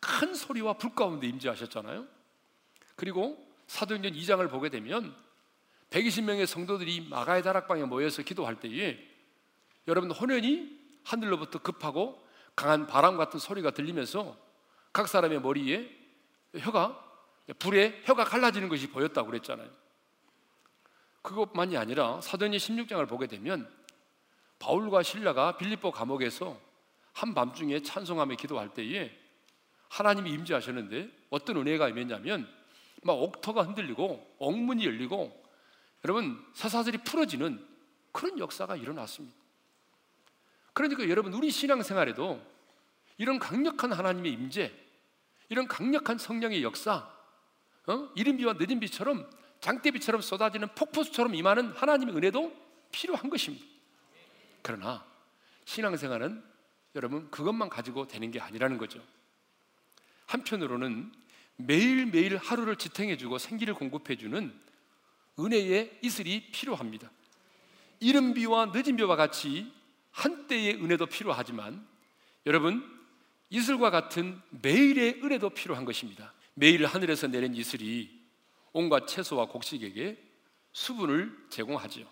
큰 0.00 0.34
소리와 0.34 0.74
불 0.74 0.94
가운데 0.94 1.26
임재하셨잖아요. 1.26 2.06
그리고 2.96 3.47
사도행전 3.68 4.12
2장을 4.12 4.50
보게 4.50 4.68
되면 4.70 5.14
120명의 5.90 6.46
성도들이 6.46 7.08
마가의 7.08 7.42
다락방에 7.42 7.84
모여서 7.84 8.22
기도할 8.22 8.58
때에 8.60 8.98
여러분 9.86 10.10
혼연히 10.10 10.76
하늘로부터 11.04 11.60
급하고 11.60 12.22
강한 12.56 12.86
바람 12.86 13.16
같은 13.16 13.38
소리가 13.38 13.70
들리면서 13.70 14.36
각 14.92 15.06
사람의 15.06 15.40
머리에 15.40 15.88
혀가 16.58 17.04
불에 17.58 18.02
혀가 18.04 18.24
갈라지는 18.24 18.68
것이 18.68 18.90
보였다고 18.90 19.28
그랬잖아요. 19.28 19.70
그것만이 21.22 21.76
아니라 21.76 22.20
사도행전 22.20 22.58
16장을 22.58 23.08
보게 23.08 23.26
되면 23.26 23.70
바울과 24.58 25.02
신라가 25.02 25.56
빌립보 25.56 25.92
감옥에서 25.92 26.60
한밤중에 27.12 27.82
찬송하며 27.82 28.36
기도할 28.36 28.74
때에 28.74 29.16
하나님이 29.88 30.30
임재하셨는데 30.30 31.10
어떤 31.30 31.56
은혜가 31.58 31.88
임했냐면 31.88 32.57
막 33.02 33.12
옥터가 33.14 33.62
흔들리고 33.62 34.36
옥문이 34.38 34.84
열리고 34.84 35.44
여러분 36.04 36.44
사사들이 36.54 36.98
풀어지는 36.98 37.64
그런 38.12 38.38
역사가 38.38 38.76
일어났습니다. 38.76 39.36
그러니까 40.72 41.08
여러분 41.08 41.32
우리 41.34 41.50
신앙생활에도 41.50 42.40
이런 43.16 43.38
강력한 43.38 43.92
하나님의 43.92 44.32
임재, 44.32 44.72
이런 45.48 45.66
강력한 45.66 46.18
성령의 46.18 46.62
역사, 46.62 47.08
어? 47.86 48.08
이른 48.14 48.36
비와 48.36 48.54
늦은 48.54 48.80
비처럼 48.80 49.28
장대비처럼 49.60 50.20
쏟아지는 50.20 50.68
폭포수처럼 50.74 51.34
임하는 51.34 51.72
하나님의 51.72 52.14
은혜도 52.16 52.54
필요한 52.92 53.28
것입니다. 53.28 53.64
그러나 54.62 55.04
신앙생활은 55.64 56.44
여러분 56.94 57.30
그것만 57.30 57.68
가지고 57.68 58.06
되는 58.06 58.30
게 58.30 58.40
아니라는 58.40 58.78
거죠. 58.78 59.02
한편으로는 60.26 61.12
매일매일 61.58 62.36
하루를 62.36 62.76
지탱해주고 62.76 63.38
생기를 63.38 63.74
공급해주는 63.74 64.52
은혜의 65.40 65.98
이슬이 66.02 66.50
필요합니다. 66.50 67.10
이른 68.00 68.32
비와 68.32 68.66
늦은 68.66 68.96
비와 68.96 69.16
같이 69.16 69.72
한때의 70.12 70.76
은혜도 70.76 71.06
필요하지만 71.06 71.86
여러분 72.46 72.82
이슬과 73.50 73.90
같은 73.90 74.40
매일의 74.62 75.20
은혜도 75.22 75.50
필요한 75.50 75.84
것입니다. 75.84 76.32
매일 76.54 76.86
하늘에서 76.86 77.26
내린 77.26 77.54
이슬이 77.54 78.10
온갖 78.72 79.06
채소와 79.06 79.46
곡식에게 79.46 80.16
수분을 80.72 81.36
제공하지요. 81.50 82.06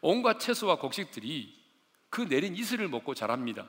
온갖 0.00 0.38
채소와 0.38 0.78
곡식들이 0.78 1.54
그 2.08 2.22
내린 2.22 2.54
이슬을 2.54 2.88
먹고 2.88 3.14
자랍니다. 3.14 3.68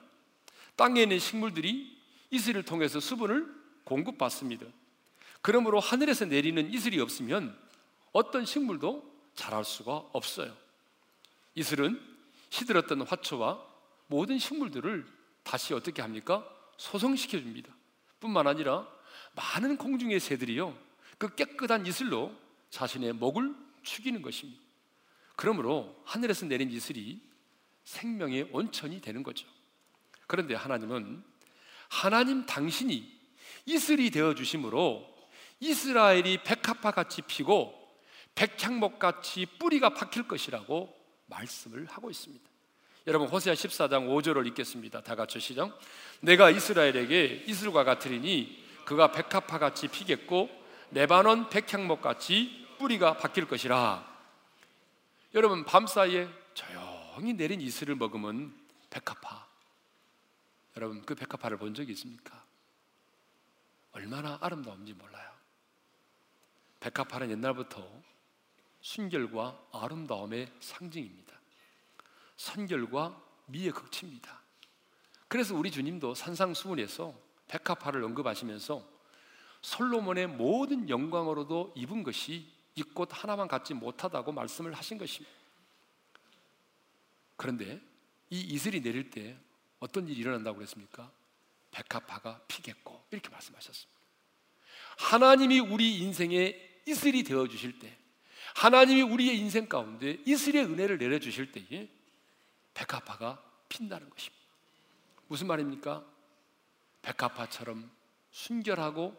땅에 0.75 1.03
있는 1.03 1.19
식물들이 1.19 1.97
이슬을 2.29 2.63
통해서 2.63 2.99
수분을 2.99 3.56
공급받습니다. 3.87 4.65
그러므로 5.41 5.79
하늘에서 5.79 6.25
내리는 6.25 6.71
이슬이 6.73 6.99
없으면 6.99 7.57
어떤 8.11 8.45
식물도 8.45 9.03
자랄 9.33 9.63
수가 9.63 10.09
없어요. 10.11 10.53
이슬은 11.55 11.99
시들었던 12.49 13.01
화초와 13.01 13.65
모든 14.07 14.39
식물들을 14.39 15.05
다시 15.43 15.73
어떻게 15.73 16.01
합니까? 16.01 16.47
소성시켜 16.77 17.39
줍니다. 17.39 17.73
뿐만 18.19 18.47
아니라 18.47 18.87
많은 19.35 19.77
공중의 19.77 20.19
새들이요. 20.19 20.77
그 21.17 21.33
깨끗한 21.35 21.85
이슬로 21.85 22.35
자신의 22.69 23.13
목을 23.13 23.55
축이는 23.83 24.21
것입니다. 24.21 24.61
그러므로 25.35 26.01
하늘에서 26.03 26.45
내린 26.45 26.69
이슬이 26.71 27.21
생명의 27.85 28.49
원천이 28.51 28.99
되는 29.01 29.23
거죠. 29.23 29.47
그런데 30.25 30.55
하나님은 30.55 31.23
하나님 31.89 32.45
당신이 32.45 33.16
이슬이 33.67 34.09
되어 34.09 34.33
주심으로 34.33 35.05
이스라엘이 35.59 36.43
백합화 36.43 36.91
같이 36.91 37.21
피고 37.21 37.75
백향목 38.33 38.97
같이 38.97 39.45
뿌리가 39.59 39.89
박힐 39.89 40.27
것이라고 40.27 40.95
말씀을 41.25 41.85
하고 41.85 42.09
있습니다. 42.09 42.47
여러분 43.07 43.27
호세아 43.27 43.53
14장 43.53 44.07
5절을 44.07 44.47
읽겠습니다. 44.47 45.01
다 45.01 45.15
같이 45.15 45.39
시작. 45.39 45.77
내가 46.21 46.49
이스라엘에게 46.49 47.43
이슬과 47.47 47.83
같으리니 47.83 48.65
그가 48.85 49.11
백합화 49.11 49.59
같이 49.59 49.89
피겠고 49.89 50.49
레바논 50.91 51.49
백향목 51.49 52.01
같이 52.01 52.65
뿌리가 52.79 53.17
박힐 53.17 53.47
것이라. 53.47 54.07
여러분 55.33 55.65
밤사이에 55.65 56.29
조용히 56.53 57.33
내린 57.33 57.59
이슬을 57.59 57.95
먹으면 57.95 58.53
백합화. 58.89 59.45
여러분 60.77 61.01
그 61.05 61.15
백합화를 61.15 61.57
본 61.57 61.73
적이 61.73 61.91
있습니까? 61.93 62.46
얼마나 63.97 64.37
아름다운지 64.41 64.93
몰라요. 64.93 65.31
백합화는 66.79 67.31
옛날부터 67.31 67.83
순결과 68.81 69.69
아름다움의 69.73 70.53
상징입니다. 70.59 71.33
선결과 72.37 73.19
미의 73.47 73.71
극치입니다. 73.71 74.39
그래서 75.27 75.55
우리 75.55 75.71
주님도 75.71 76.13
산상수훈에서 76.13 77.19
백합화를 77.47 78.03
언급하시면서 78.03 78.87
솔로몬의 79.61 80.27
모든 80.27 80.87
영광으로도 80.87 81.73
입은 81.75 82.03
것이 82.03 82.55
이 82.75 82.83
꽃 82.83 83.09
하나만 83.11 83.47
갖지 83.47 83.73
못하다고 83.73 84.31
말씀을 84.31 84.73
하신 84.73 84.99
것입니다. 84.99 85.35
그런데 87.35 87.81
이 88.29 88.39
이슬이 88.41 88.79
내릴 88.81 89.09
때 89.09 89.35
어떤 89.79 90.07
일이 90.07 90.19
일어난다고 90.19 90.57
그랬습니까? 90.57 91.11
백합화가 91.71 92.41
피겠고 92.47 93.05
이렇게 93.11 93.29
말씀하셨습니다. 93.29 93.99
하나님이 94.97 95.59
우리 95.59 95.99
인생의 95.99 96.81
이슬이 96.85 97.23
되어 97.23 97.47
주실 97.47 97.79
때 97.79 97.97
하나님이 98.55 99.01
우리의 99.03 99.37
인생 99.37 99.67
가운데 99.67 100.17
이슬의 100.25 100.65
은혜를 100.65 100.97
내려 100.97 101.19
주실 101.19 101.51
때에 101.51 101.89
백합화가 102.73 103.43
핀다는 103.69 104.09
것입니다. 104.09 104.45
무슨 105.27 105.47
말입니까? 105.47 106.05
백합화처럼 107.01 107.91
순결하고 108.31 109.15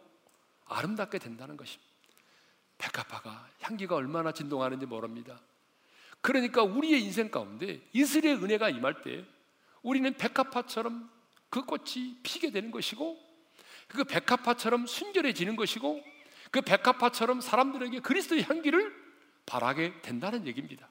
아름답게 0.67 1.19
된다는 1.19 1.57
것입니다. 1.57 1.89
백합화가 2.79 3.51
향기가 3.61 3.97
얼마나 3.97 4.33
진동하는지 4.33 4.87
모릅니다. 4.87 5.41
그러니까 6.21 6.63
우리의 6.63 7.03
인생 7.03 7.31
가운데 7.31 7.81
이슬의 7.93 8.35
은혜가 8.37 8.71
임할 8.71 9.03
때 9.03 9.25
우리는 9.83 10.13
백합화처럼 10.15 11.11
그 11.51 11.63
꽃이 11.63 12.19
피게 12.23 12.51
되는 12.51 12.71
것이고 12.71 13.19
그 13.89 14.05
백합화처럼 14.05 14.87
순결해지는 14.87 15.57
것이고 15.57 16.05
그 16.51 16.61
백합화처럼 16.61 17.41
사람들에게 17.41 18.01
그리스도의 18.01 18.45
향기를 18.45 18.95
바라게 19.47 20.03
된다는 20.03 20.47
얘기입니다. 20.47 20.89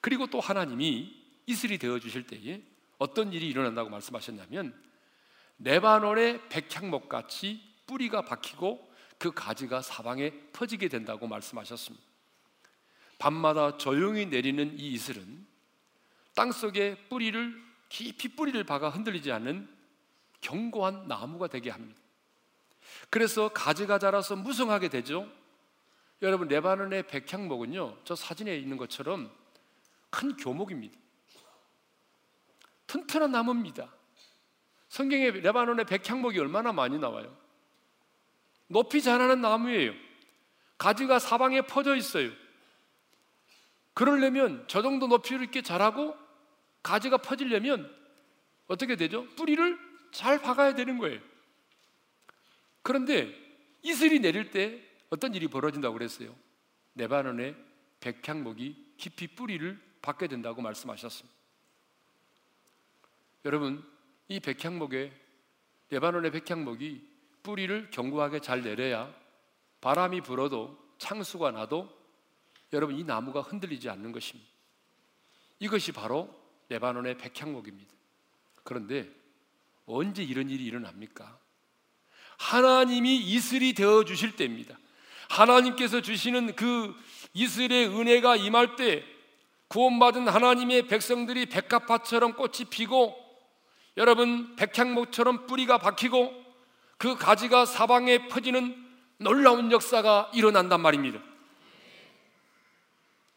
그리고 0.00 0.26
또 0.26 0.40
하나님이 0.40 1.14
이슬이 1.46 1.78
되어 1.78 1.98
주실 1.98 2.26
때에 2.26 2.62
어떤 2.98 3.32
일이 3.32 3.48
일어난다고 3.48 3.88
말씀하셨냐면 3.90 4.74
레바논의 5.58 6.48
백향목 6.48 7.08
같이 7.08 7.62
뿌리가 7.86 8.22
박히고 8.22 8.90
그 9.18 9.32
가지가 9.32 9.82
사방에 9.82 10.30
퍼지게 10.52 10.88
된다고 10.88 11.26
말씀하셨습니다. 11.26 12.04
밤마다 13.18 13.76
조용히 13.76 14.26
내리는 14.26 14.78
이 14.78 14.92
이슬은 14.92 15.46
땅 16.34 16.52
속에 16.52 16.96
뿌리를 17.08 17.69
깊이 17.90 18.28
뿌리를 18.28 18.62
박아 18.64 18.88
흔들리지 18.88 19.30
않는 19.32 19.68
견고한 20.40 21.06
나무가 21.06 21.48
되게 21.48 21.68
합니다. 21.68 22.00
그래서 23.10 23.50
가지가 23.50 23.98
자라서 23.98 24.36
무성하게 24.36 24.88
되죠. 24.88 25.28
여러분 26.22 26.48
레바논의 26.48 27.06
백향목은요, 27.08 27.98
저 28.04 28.14
사진에 28.14 28.56
있는 28.56 28.76
것처럼 28.78 29.30
큰 30.08 30.36
교목입니다. 30.36 30.96
튼튼한 32.86 33.32
나무입니다. 33.32 33.92
성경에 34.88 35.30
레바논의 35.30 35.84
백향목이 35.84 36.38
얼마나 36.38 36.72
많이 36.72 36.98
나와요. 36.98 37.36
높이 38.68 39.02
자라는 39.02 39.40
나무예요. 39.40 39.92
가지가 40.78 41.18
사방에 41.18 41.62
퍼져 41.62 41.96
있어요. 41.96 42.30
그러려면 43.94 44.64
저 44.68 44.80
정도 44.80 45.06
높이로 45.08 45.42
이렇게 45.42 45.62
자라고 45.62 46.16
가지가 46.82 47.18
퍼지려면 47.18 47.94
어떻게 48.66 48.96
되죠? 48.96 49.26
뿌리를 49.36 49.78
잘 50.12 50.40
박아야 50.40 50.74
되는 50.74 50.98
거예요. 50.98 51.20
그런데 52.82 53.34
이슬이 53.82 54.20
내릴 54.20 54.50
때 54.50 54.82
어떤 55.10 55.34
일이 55.34 55.48
벌어진다고 55.48 55.94
그랬어요? 55.94 56.34
네바논의 56.94 57.56
백향목이 58.00 58.94
깊이 58.96 59.28
뿌리를 59.28 59.80
박게 60.02 60.28
된다고 60.28 60.62
말씀하셨습니다. 60.62 61.36
여러분, 63.44 63.84
이 64.28 64.40
백향목에 64.40 65.12
네바논의 65.90 66.30
백향목이 66.30 67.08
뿌리를 67.42 67.90
견고하게 67.90 68.40
잘 68.40 68.62
내려야 68.62 69.12
바람이 69.80 70.20
불어도 70.20 70.78
창수가 70.98 71.52
나도 71.52 71.90
여러분 72.72 72.96
이 72.96 73.04
나무가 73.04 73.40
흔들리지 73.40 73.88
않는 73.88 74.12
것입니다. 74.12 74.48
이것이 75.58 75.92
바로 75.92 76.39
레바논의 76.70 77.18
백향목입니다. 77.18 77.92
그런데 78.62 79.10
언제 79.86 80.22
이런 80.22 80.48
일이 80.48 80.64
일어납니까? 80.64 81.38
하나님이 82.38 83.18
이슬이 83.18 83.74
되어 83.74 84.04
주실 84.04 84.36
때입니다. 84.36 84.78
하나님께서 85.28 86.00
주시는 86.00 86.56
그 86.56 86.94
이슬의 87.34 87.88
은혜가 87.88 88.36
임할 88.36 88.76
때 88.76 89.04
구원받은 89.68 90.26
하나님의 90.28 90.88
백성들이 90.88 91.46
백합화처럼 91.46 92.34
꽃이 92.34 92.70
피고 92.70 93.16
여러분 93.96 94.56
백향목처럼 94.56 95.46
뿌리가 95.46 95.78
박히고 95.78 96.32
그 96.98 97.16
가지가 97.16 97.66
사방에 97.66 98.28
퍼지는 98.28 98.76
놀라운 99.18 99.70
역사가 99.70 100.30
일어난단 100.34 100.80
말입니다. 100.80 101.20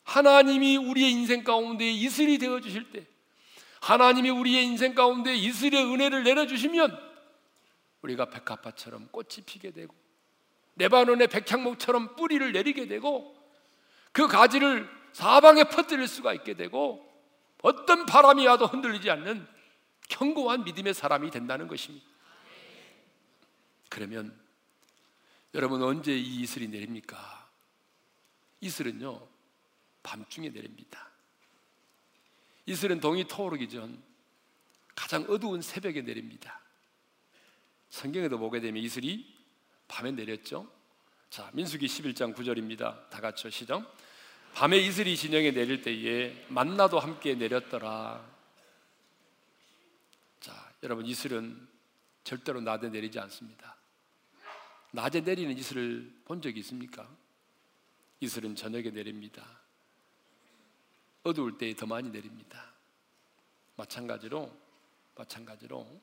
하나님이 0.04 0.78
우리의 0.78 1.12
인생 1.12 1.44
가운데 1.44 1.90
이슬이 1.90 2.38
되어 2.38 2.60
주실 2.62 2.92
때 2.92 3.06
하나님이 3.84 4.30
우리의 4.30 4.64
인생 4.64 4.96
가운데 4.96 5.36
이슬의 5.36 5.84
은혜를 5.84 6.24
내려 6.24 6.48
주시면 6.48 6.98
우리가 8.02 8.30
백합화처럼 8.30 9.10
꽃이 9.12 9.44
피게 9.46 9.72
되고 9.72 9.94
레바논의 10.78 11.28
백향목처럼 11.28 12.16
뿌리를 12.16 12.50
내리게 12.54 12.88
되고 12.88 13.36
그 14.14 14.28
가지를 14.30 14.90
사방에 15.12 15.66
퍼뜨릴 15.66 16.08
수가 16.08 16.34
있게 16.34 16.54
되고 16.54 17.06
어떤 17.62 18.06
바람이 18.06 18.48
와도 18.48 18.68
흔들리지 18.68 19.12
않는 19.12 19.46
견고한 20.08 20.64
믿음의 20.64 20.94
사람이 20.94 21.30
된다는 21.30 21.68
것입니다. 21.68 22.06
그러면 23.90 24.34
여러분 25.54 25.84
언제 25.84 26.18
이 26.18 26.40
이슬이 26.42 26.70
내립니까? 26.70 27.50
이슬은요 28.62 29.28
밤중에 30.04 30.50
내립니다. 30.50 31.13
이슬은 32.66 33.00
동이 33.00 33.28
터오르기 33.28 33.70
전 33.70 34.02
가장 34.96 35.26
어두운 35.28 35.62
새벽에 35.62 36.02
내립니다. 36.02 36.62
성경에도 37.90 38.38
보게 38.38 38.60
되면 38.60 38.82
이슬이 38.82 39.34
밤에 39.88 40.12
내렸죠. 40.12 40.72
자, 41.30 41.50
민수기 41.54 41.88
11장 41.88 42.36
9절입니다. 42.36 43.10
다 43.10 43.22
같이 43.22 43.50
시작. 43.50 43.96
밤에 44.54 44.78
이슬이 44.78 45.18
진영에 45.18 45.52
내릴 45.52 45.82
때에 45.82 46.46
만나도 46.50 47.00
함께 47.00 47.36
내렸더라. 47.36 48.24
자, 50.40 50.74
여러분 50.84 51.06
이슬은 51.06 51.68
절대로 52.24 52.62
낮에 52.62 52.90
내리지 52.90 53.20
않습니다. 53.20 53.76
낮에 54.92 55.22
내리는 55.22 55.58
이슬을 55.58 56.22
본 56.26 56.42
적이 56.42 56.60
있습니까? 56.60 57.10
이슬은 58.20 58.56
저녁에 58.56 58.92
내립니다. 58.92 59.44
어두울 61.24 61.58
때에 61.58 61.76
더 61.76 61.86
많이 61.86 62.10
내립니다. 62.10 62.74
마찬가지로 63.76 64.52
마찬가지로 65.16 66.02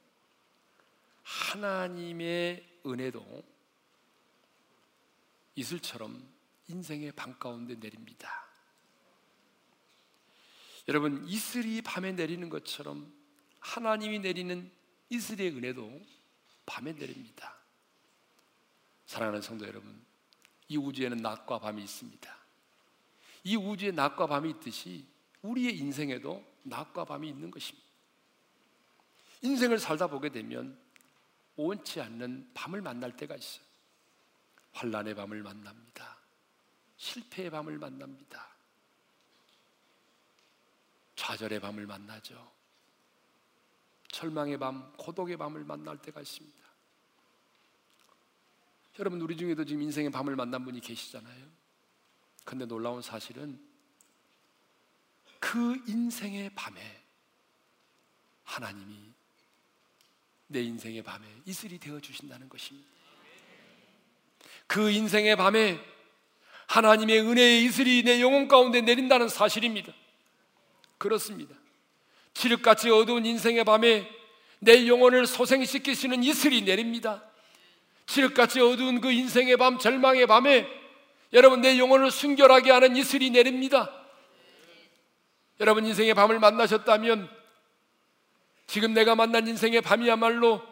하나님의 1.22 2.80
은혜도 2.86 3.44
이슬처럼 5.54 6.26
인생의 6.68 7.12
밤 7.12 7.38
가운데 7.38 7.74
내립니다. 7.74 8.46
여러분 10.88 11.26
이슬이 11.28 11.82
밤에 11.82 12.12
내리는 12.12 12.48
것처럼 12.48 13.12
하나님이 13.60 14.20
내리는 14.20 14.70
이슬의 15.10 15.50
은혜도 15.50 16.00
밤에 16.66 16.92
내립니다. 16.92 17.56
사랑하는 19.06 19.42
성도 19.42 19.66
여러분, 19.66 20.04
이 20.68 20.76
우주에는 20.76 21.16
낮과 21.16 21.58
밤이 21.58 21.82
있습니다. 21.82 22.39
이 23.44 23.56
우주에 23.56 23.90
낮과 23.92 24.26
밤이 24.26 24.50
있듯이 24.50 25.06
우리의 25.42 25.78
인생에도 25.78 26.44
낮과 26.62 27.04
밤이 27.04 27.28
있는 27.28 27.50
것입니다. 27.50 27.88
인생을 29.42 29.78
살다 29.78 30.06
보게 30.06 30.28
되면 30.28 30.78
원치 31.56 32.00
않는 32.00 32.50
밤을 32.54 32.82
만날 32.82 33.16
때가 33.16 33.36
있어요. 33.36 33.64
환란의 34.72 35.14
밤을 35.14 35.42
만납니다. 35.42 36.18
실패의 36.96 37.50
밤을 37.50 37.78
만납니다. 37.78 38.48
좌절의 41.16 41.60
밤을 41.60 41.86
만나죠. 41.86 42.50
절망의 44.08 44.58
밤, 44.58 44.92
고독의 44.96 45.36
밤을 45.36 45.64
만날 45.64 46.00
때가 46.00 46.20
있습니다. 46.20 46.58
여러분 48.98 49.20
우리 49.20 49.36
중에도 49.36 49.64
지금 49.64 49.82
인생의 49.82 50.10
밤을 50.10 50.36
만난 50.36 50.64
분이 50.64 50.80
계시잖아요. 50.80 51.59
근데 52.50 52.66
놀라운 52.66 53.00
사실은 53.00 53.60
그 55.38 55.80
인생의 55.86 56.50
밤에 56.56 56.80
하나님이 58.42 58.96
내 60.48 60.60
인생의 60.60 61.04
밤에 61.04 61.24
이슬이 61.46 61.78
되어 61.78 62.00
주신다는 62.00 62.48
것입니다. 62.48 62.88
그 64.66 64.90
인생의 64.90 65.36
밤에 65.36 65.78
하나님의 66.66 67.20
은혜의 67.20 67.64
이슬이 67.66 68.02
내 68.02 68.20
영혼 68.20 68.48
가운데 68.48 68.80
내린다는 68.80 69.28
사실입니다. 69.28 69.92
그렇습니다. 70.98 71.54
칠흑같이 72.34 72.90
어두운 72.90 73.26
인생의 73.26 73.62
밤에 73.62 74.10
내 74.58 74.88
영혼을 74.88 75.28
소생시키시는 75.28 76.24
이슬이 76.24 76.62
내립니다. 76.62 77.22
칠흑같이 78.06 78.60
어두운 78.60 79.00
그 79.00 79.12
인생의 79.12 79.56
밤, 79.56 79.78
절망의 79.78 80.26
밤에 80.26 80.79
여러분 81.32 81.60
내 81.60 81.78
영혼을 81.78 82.10
순결하게 82.10 82.70
하는 82.70 82.96
이슬이 82.96 83.30
내립니다. 83.30 83.94
여러분 85.60 85.86
인생의 85.86 86.14
밤을 86.14 86.38
만나셨다면 86.38 87.28
지금 88.66 88.94
내가 88.94 89.14
만난 89.14 89.46
인생의 89.46 89.82
밤이야말로 89.82 90.62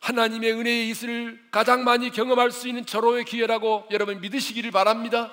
하나님의 0.00 0.52
은혜의 0.52 0.88
이슬을 0.90 1.48
가장 1.50 1.84
많이 1.84 2.10
경험할 2.10 2.50
수 2.50 2.68
있는 2.68 2.86
절호의 2.86 3.24
기회라고 3.24 3.86
여러분 3.90 4.20
믿으시기를 4.20 4.70
바랍니다. 4.70 5.32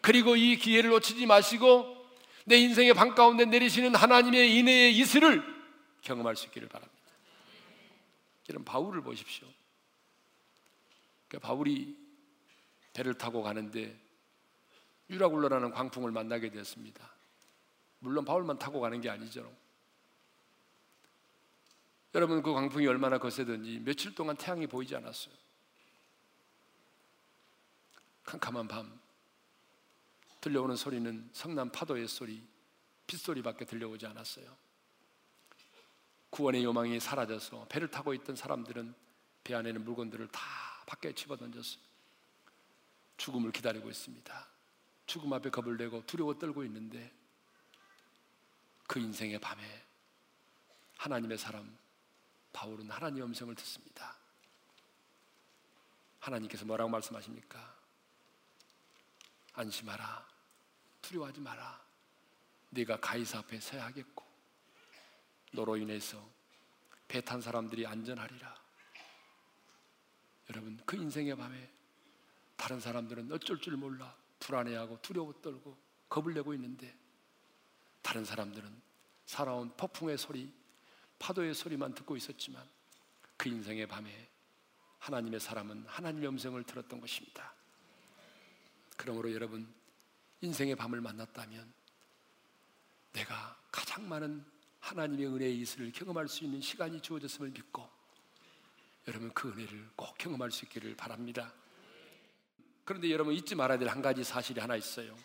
그리고 0.00 0.36
이 0.36 0.56
기회를 0.56 0.90
놓치지 0.90 1.26
마시고 1.26 1.96
내 2.44 2.56
인생의 2.56 2.94
방 2.94 3.14
가운데 3.14 3.44
내리시는 3.44 3.94
하나님의 3.94 4.56
인혜의 4.56 4.96
이슬을 4.98 5.42
경험할 6.02 6.36
수 6.36 6.46
있기를 6.46 6.68
바랍니다. 6.68 6.92
여러분 8.50 8.64
바울을 8.64 9.02
보십시오. 9.02 9.46
그러니까 11.28 11.48
바울이 11.48 12.01
배를 12.92 13.14
타고 13.14 13.42
가는데 13.42 13.98
유라굴러라는 15.10 15.70
광풍을 15.70 16.10
만나게 16.10 16.50
되었습니다. 16.50 17.10
물론 17.98 18.24
바울만 18.24 18.58
타고 18.58 18.80
가는 18.80 19.00
게 19.00 19.10
아니죠. 19.10 19.50
여러분 22.14 22.42
그 22.42 22.52
광풍이 22.52 22.86
얼마나 22.86 23.18
거세든지 23.18 23.80
며칠 23.84 24.14
동안 24.14 24.36
태양이 24.36 24.66
보이지 24.66 24.94
않았어요. 24.96 25.34
캄캄한 28.24 28.68
밤 28.68 29.00
들려오는 30.40 30.76
소리는 30.76 31.30
성남 31.32 31.70
파도의 31.70 32.08
소리, 32.08 32.42
빗소리밖에 33.06 33.64
들려오지 33.64 34.06
않았어요. 34.06 34.56
구원의 36.30 36.64
요망이 36.64 36.98
사라져서 36.98 37.66
배를 37.68 37.88
타고 37.88 38.12
있던 38.14 38.34
사람들은 38.34 38.94
배 39.44 39.54
안에 39.54 39.70
있는 39.70 39.84
물건들을 39.84 40.28
다 40.28 40.40
밖에 40.86 41.14
집어던졌어요. 41.14 41.91
죽음을 43.22 43.52
기다리고 43.52 43.88
있습니다. 43.88 44.48
죽음 45.06 45.32
앞에 45.32 45.48
겁을 45.48 45.76
내고 45.76 46.04
두려워 46.06 46.36
떨고 46.36 46.64
있는데 46.64 47.12
그 48.88 48.98
인생의 48.98 49.38
밤에 49.38 49.62
하나님의 50.96 51.38
사람 51.38 51.78
바울은 52.52 52.90
하나님의 52.90 53.22
음성을 53.28 53.54
듣습니다. 53.54 54.16
하나님께서 56.18 56.64
뭐라고 56.64 56.90
말씀하십니까? 56.90 57.76
안심하라. 59.52 60.26
두려워하지 61.02 61.40
마라. 61.42 61.80
네가 62.70 62.98
가이사 62.98 63.38
앞에 63.38 63.60
서야 63.60 63.84
하겠고 63.84 64.26
너로 65.52 65.76
인해서 65.76 66.28
배 67.06 67.20
탄 67.20 67.40
사람들이 67.40 67.86
안전하리라. 67.86 68.60
여러분 70.50 70.76
그 70.84 70.96
인생의 70.96 71.36
밤에 71.36 71.81
다른 72.62 72.78
사람들은 72.78 73.32
어쩔 73.32 73.60
줄 73.60 73.76
몰라 73.76 74.16
불안해하고 74.38 75.02
두려워 75.02 75.32
떨고 75.42 75.76
겁을 76.08 76.32
내고 76.32 76.54
있는데 76.54 76.96
다른 78.02 78.24
사람들은 78.24 78.80
살아온 79.26 79.76
폭풍의 79.76 80.16
소리, 80.16 80.48
파도의 81.18 81.54
소리만 81.54 81.92
듣고 81.92 82.16
있었지만 82.16 82.64
그 83.36 83.48
인생의 83.48 83.88
밤에 83.88 84.30
하나님의 85.00 85.40
사람은 85.40 85.86
하나님의 85.88 86.28
음성을 86.28 86.62
들었던 86.62 87.00
것입니다. 87.00 87.52
그러므로 88.96 89.32
여러분 89.32 89.68
인생의 90.40 90.76
밤을 90.76 91.00
만났다면 91.00 91.72
내가 93.12 93.60
가장 93.72 94.08
많은 94.08 94.44
하나님의 94.78 95.26
은혜의 95.26 95.58
이슬을 95.58 95.90
경험할 95.90 96.28
수 96.28 96.44
있는 96.44 96.60
시간이 96.60 97.00
주어졌음을 97.00 97.50
믿고 97.50 97.90
여러분 99.08 99.32
그 99.34 99.50
은혜를 99.50 99.90
꼭 99.96 100.16
경험할 100.16 100.52
수 100.52 100.64
있기를 100.66 100.94
바랍니다. 100.94 101.52
그런데 102.84 103.10
여러분 103.10 103.34
잊지 103.34 103.54
말아야 103.54 103.78
될 103.78 103.88
한 103.88 104.02
가지 104.02 104.24
사실이 104.24 104.60
하나 104.60 104.76
있어요. 104.76 105.16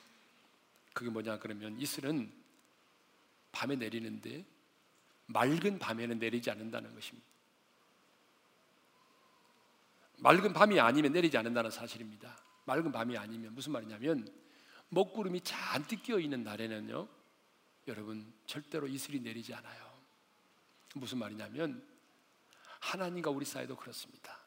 그게 0.94 1.10
뭐냐 1.10 1.40
그러면 1.40 1.80
이슬은 1.80 2.32
밤에 3.52 3.76
내리는데 3.76 4.46
맑은 5.28 5.80
밤에는 5.80 6.20
내리지 6.20 6.50
않는다는 6.50 6.94
것입니다. 6.94 7.28
맑은 10.18 10.54
밤이 10.54 10.80
아니면 10.80 11.12
내리지 11.12 11.38
않는다는 11.38 11.70
사실입니다. 11.70 12.38
맑은 12.66 12.92
밤이 12.92 13.18
아니면 13.18 13.54
무슨 13.54 13.72
말이냐면 13.72 14.28
먹구름이 14.90 15.42
잔뜩 15.42 16.02
끼어 16.02 16.20
있는 16.20 16.44
날에는요, 16.44 17.08
여러분 17.88 18.34
절대로 18.46 18.88
이슬이 18.88 19.20
내리지 19.20 19.54
않아요. 19.54 19.98
무슨 20.96 21.20
말이냐면 21.20 21.86
하나님과 22.80 23.30
우리 23.30 23.46
사이도 23.46 23.76
그렇습니다. 23.76 24.38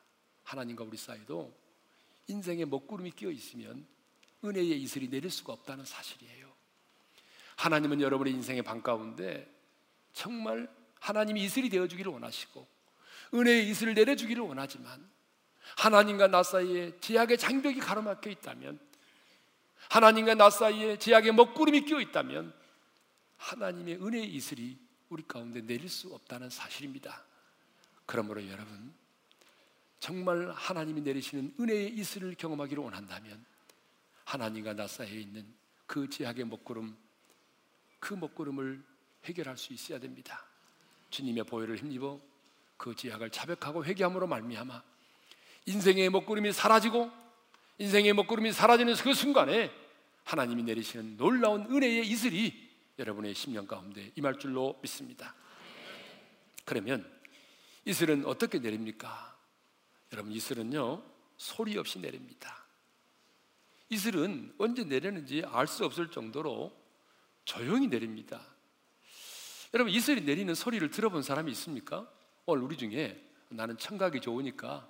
하나님과 0.45 0.85
우리 0.85 0.97
사이도 0.97 1.57
인생에 2.31 2.65
먹구름이 2.65 3.13
끼어 3.13 3.31
있으면 3.31 3.87
은혜의 4.45 4.81
이슬이 4.83 5.09
내릴 5.09 5.31
수가 5.31 5.53
없다는 5.53 5.85
사실이에요. 5.85 6.51
하나님은 7.57 8.01
여러분의 8.01 8.33
인생의 8.35 8.63
방 8.63 8.83
가운데 8.83 9.47
정말 10.13 10.69
하나님이 10.99 11.43
이슬이 11.45 11.69
되어 11.69 11.87
주기를 11.87 12.13
원하시고 12.13 12.67
은혜의 13.35 13.69
이슬을 13.69 13.95
내려 13.95 14.17
주기를 14.17 14.43
원하지만 14.43 15.09
하나님과 15.77 16.29
나 16.29 16.43
사이에 16.43 16.99
제약의 17.01 17.39
장벽이 17.39 17.79
가로막혀 17.79 18.31
있다면 18.31 18.81
하나님과 19.89 20.35
나 20.35 20.51
사이에 20.51 20.99
제약의 20.99 21.33
먹구름이 21.33 21.85
끼어 21.85 22.01
있다면 22.01 22.55
하나님의 23.37 23.97
은혜의 23.97 24.35
이슬이 24.35 24.79
우리 25.09 25.23
가운데 25.27 25.61
내릴 25.61 25.89
수 25.89 26.13
없다는 26.15 26.51
사실입니다. 26.51 27.25
그러므로 28.07 28.47
여러분 28.49 28.95
정말 30.01 30.51
하나님이 30.51 31.03
내리시는 31.03 31.55
은혜의 31.61 31.91
이슬을 31.91 32.35
경험하기를 32.35 32.83
원한다면 32.83 33.45
하나님과 34.25 34.75
나 34.75 34.87
사이에 34.87 35.21
있는 35.21 35.47
그 35.87 36.09
제약의 36.09 36.47
먹구름 36.47 36.97
그 37.99 38.15
먹구름을 38.15 38.83
해결할 39.25 39.59
수 39.59 39.75
있어야 39.75 40.01
됩니다. 40.01 40.43
주님의 41.11 41.45
보혈을 41.45 41.77
힘입어 41.77 42.19
그 42.79 42.95
지약을 42.95 43.31
자백하고 43.31 43.85
회개함으로 43.85 44.27
말미암아 44.27 44.83
인생의 45.67 46.09
먹구름이 46.11 46.53
사라지고 46.53 47.11
인생의 47.79 48.15
먹구름이 48.15 48.53
사라지는 48.53 48.95
그 48.95 49.13
순간에 49.13 49.71
하나님이 50.25 50.63
내리시는 50.63 51.19
놀라운 51.19 51.67
은혜의 51.71 52.09
이슬이 52.09 52.71
여러분의 52.99 53.35
심령 53.35 53.67
가운데 53.67 54.13
임할 54.15 54.39
줄로 54.39 54.79
믿습니다. 54.83 55.35
그러면 56.65 57.11
이슬은 57.85 58.25
어떻게 58.25 58.59
내립니까? 58.59 59.30
여러분 60.13 60.33
이슬은요 60.33 61.03
소리 61.37 61.79
없이 61.79 61.99
내립니다. 61.99 62.65
이슬은 63.89 64.55
언제 64.59 64.85
내리는지 64.85 65.43
알 65.47 65.67
수 65.67 65.85
없을 65.85 66.11
정도로 66.11 66.73
조용히 67.45 67.89
내립니다. 67.89 68.41
여러분 69.73 69.93
이슬이 69.93 70.21
내리는 70.23 70.55
소리를 70.55 70.91
들어본 70.91 71.23
사람이 71.23 71.51
있습니까? 71.53 72.11
오늘 72.47 72.63
우리 72.63 72.77
중에 72.77 73.21
나는 73.49 73.77
청각이 73.79 74.21
좋으니까 74.21 74.89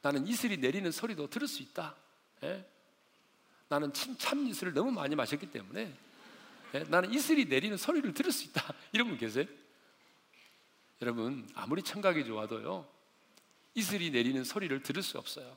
나는 0.00 0.26
이슬이 0.26 0.56
내리는 0.56 0.90
소리도 0.90 1.30
들을 1.30 1.46
수 1.46 1.62
있다. 1.62 1.94
예? 2.42 2.68
나는 3.68 3.92
참 3.92 4.46
이슬을 4.46 4.74
너무 4.74 4.90
많이 4.90 5.14
마셨기 5.14 5.50
때문에 5.50 5.94
예? 6.74 6.78
나는 6.84 7.12
이슬이 7.12 7.44
내리는 7.44 7.76
소리를 7.76 8.12
들을 8.14 8.32
수 8.32 8.44
있다. 8.44 8.74
이런 8.92 9.08
분 9.08 9.18
계세요? 9.18 9.46
여러분 11.00 11.48
아무리 11.54 11.82
청각이 11.82 12.24
좋아도요 12.24 12.86
이슬이 13.74 14.10
내리는 14.10 14.44
소리를 14.44 14.82
들을 14.82 15.02
수 15.02 15.18
없어요. 15.18 15.56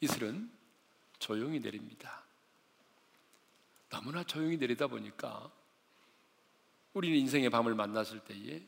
이슬은 0.00 0.50
조용히 1.18 1.60
내립니다. 1.60 2.24
너무나 3.88 4.24
조용히 4.24 4.56
내리다 4.56 4.86
보니까 4.86 5.50
우리는 6.92 7.16
인생의 7.18 7.50
밤을 7.50 7.74
만났을 7.74 8.20
때에 8.20 8.66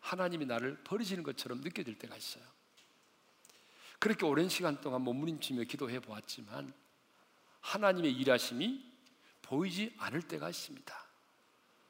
하나님이 0.00 0.46
나를 0.46 0.82
버리시는 0.84 1.22
것처럼 1.22 1.60
느껴질 1.60 1.98
때가 1.98 2.16
있어요. 2.16 2.44
그렇게 3.98 4.24
오랜 4.24 4.48
시간 4.48 4.80
동안 4.80 5.02
몸부림치며 5.02 5.64
기도해 5.64 6.00
보았지만 6.00 6.72
하나님의 7.60 8.12
일하심이 8.12 8.90
보이지 9.42 9.94
않을 9.98 10.22
때가 10.22 10.48
있습니다. 10.48 11.06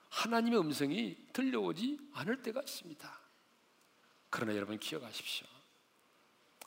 하나님의 0.08 0.58
음성이 0.58 1.16
들려오지 1.32 2.10
않을 2.14 2.42
때가 2.42 2.60
있습니다. 2.62 3.20
그러나 4.28 4.56
여러분 4.56 4.78
기억하십시오. 4.78 5.59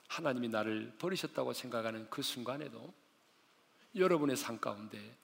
하나님이 0.08 0.48
나를 0.48 0.92
버리셨다고 0.98 1.52
생각하는 1.52 2.08
그 2.10 2.22
순간에도 2.22 2.92
여러분의 3.94 4.36
삶 4.36 4.58
가운데 4.58 5.16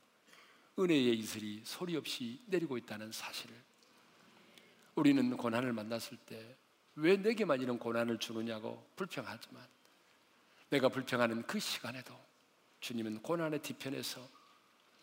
은혜의 0.79 1.19
이슬이 1.19 1.63
소리 1.65 1.97
없이 1.97 2.41
내리고 2.47 2.79
있다는 2.79 3.13
사실을 3.13 3.55
우리는 4.95 5.37
고난을 5.37 5.73
만났을 5.73 6.17
때 6.27 6.61
왜 6.97 7.17
내게만 7.17 7.61
이런 7.61 7.79
고난을 7.79 8.19
주느냐고 8.19 8.87
불평하지만 8.97 9.67
내가 10.69 10.89
불평하는 10.89 11.47
그 11.47 11.59
시간에도 11.59 12.15
주님은 12.81 13.23
고난의 13.23 13.63
뒤편에서 13.63 14.29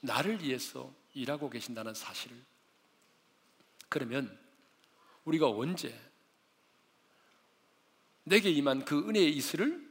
나를 0.02 0.44
위해서 0.44 0.94
일하고 1.14 1.50
계신다는 1.50 1.94
사실을 1.94 2.38
그러면 3.90 4.38
우리가 5.26 5.50
언제 5.50 6.00
내게 8.28 8.50
임한 8.52 8.84
그 8.84 9.08
은혜의 9.08 9.38
이슬을 9.38 9.88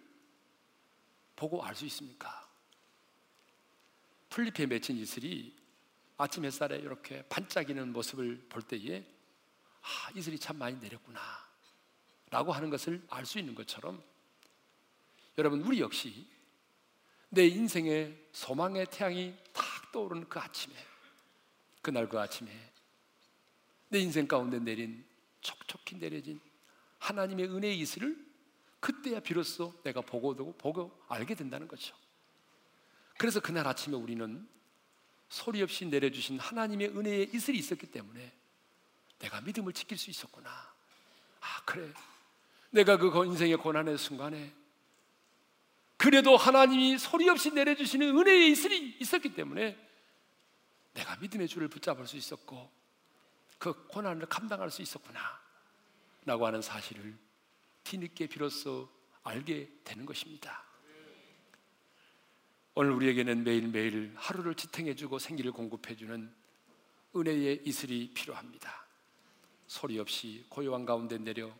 보고 1.37 1.65
알 1.65 1.75
수 1.75 1.87
있습니까? 1.87 2.47
풀잎에 4.29 4.67
맺힌 4.67 4.99
이슬이 4.99 5.57
아침 6.19 6.45
햇살에 6.45 6.77
이렇게 6.77 7.23
반짝이는 7.29 7.95
모습을 7.95 8.47
볼 8.51 8.61
때에 8.61 9.07
아, 9.81 10.11
이슬이 10.15 10.39
참 10.39 10.59
많이 10.59 10.79
내렸구나. 10.79 11.21
라고 12.29 12.53
하는 12.53 12.69
것을 12.69 13.03
알 13.09 13.25
수 13.25 13.39
있는 13.39 13.55
것처럼 13.55 14.03
여러분, 15.39 15.63
우리 15.63 15.81
역시 15.81 16.27
내 17.31 17.47
인생의 17.47 18.29
소망의 18.33 18.89
태양이 18.91 19.35
탁 19.55 19.65
떠오르는 19.93 20.29
그 20.29 20.39
아침에, 20.39 20.75
그날 21.81 22.07
그 22.09 22.19
아침에 22.21 22.51
내 23.89 23.99
인생 24.01 24.27
가운데 24.27 24.59
내린 24.59 25.07
촉촉히 25.41 25.99
내려진 25.99 26.39
하나님의 26.99 27.47
은혜의 27.47 27.79
이슬을 27.81 28.26
그때야 28.87 29.19
비로소 29.19 29.75
내가 29.83 30.01
보고 30.01 30.37
되고 30.37 30.53
보고 30.53 30.97
알게 31.09 31.35
된다는 31.35 31.67
거죠. 31.67 31.97
그래서 33.19 33.41
그날 33.41 33.67
아침에 33.67 33.97
우리는 33.97 34.49
소리 35.29 35.61
없이 35.61 35.87
내려주신 35.87 36.39
하나님의 36.39 36.97
은혜의 36.97 37.31
이슬이 37.35 37.59
있었기 37.59 37.89
때문에 37.91 38.33
내가 39.19 39.41
믿음을 39.41 39.73
지킬 39.73 39.99
수 39.99 40.09
있었구나. 40.09 40.49
아, 40.49 41.63
그래. 41.65 41.93
내가 42.71 42.97
그 42.97 43.25
인생의 43.25 43.57
고난의 43.57 43.99
순간에 43.99 44.55
그래도 45.97 46.37
하나님이 46.37 46.97
소리 46.97 47.29
없이 47.29 47.51
내려주시는 47.51 48.17
은혜의 48.17 48.53
이슬이 48.53 48.99
있었기 49.01 49.35
때문에 49.35 49.77
내가 50.95 51.17
믿음의 51.17 51.49
줄을 51.49 51.67
붙잡을 51.67 52.07
수 52.07 52.17
있었고 52.17 52.71
그 53.59 53.89
고난을 53.89 54.27
감당할 54.27 54.71
수 54.71 54.81
있었구나. 54.81 55.41
라고 56.25 56.47
하는 56.47 56.63
사실을 56.63 57.26
뒤늦게 57.87 58.27
비로소 58.27 58.89
알게 59.23 59.71
되는 59.85 60.05
것입니다. 60.05 60.65
오늘 62.75 62.91
우리에게는 62.91 63.45
매일매일 63.45 64.13
하루를 64.17 64.55
지탱해주고 64.55 65.21
생기를 65.21 65.53
공급해주는 65.53 66.35
은혜의 67.15 67.63
이슬이 67.65 68.13
필요합니다. 68.13 68.87
소리 69.69 70.01
없이 70.01 70.45
고요한 70.49 70.85
가운데 70.85 71.17
내려 71.17 71.57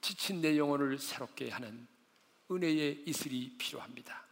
지친 0.00 0.40
내 0.40 0.56
영혼을 0.56 0.96
새롭게 0.98 1.50
하는 1.50 1.88
은혜의 2.50 3.02
이슬이 3.06 3.56
필요합니다. 3.58 4.24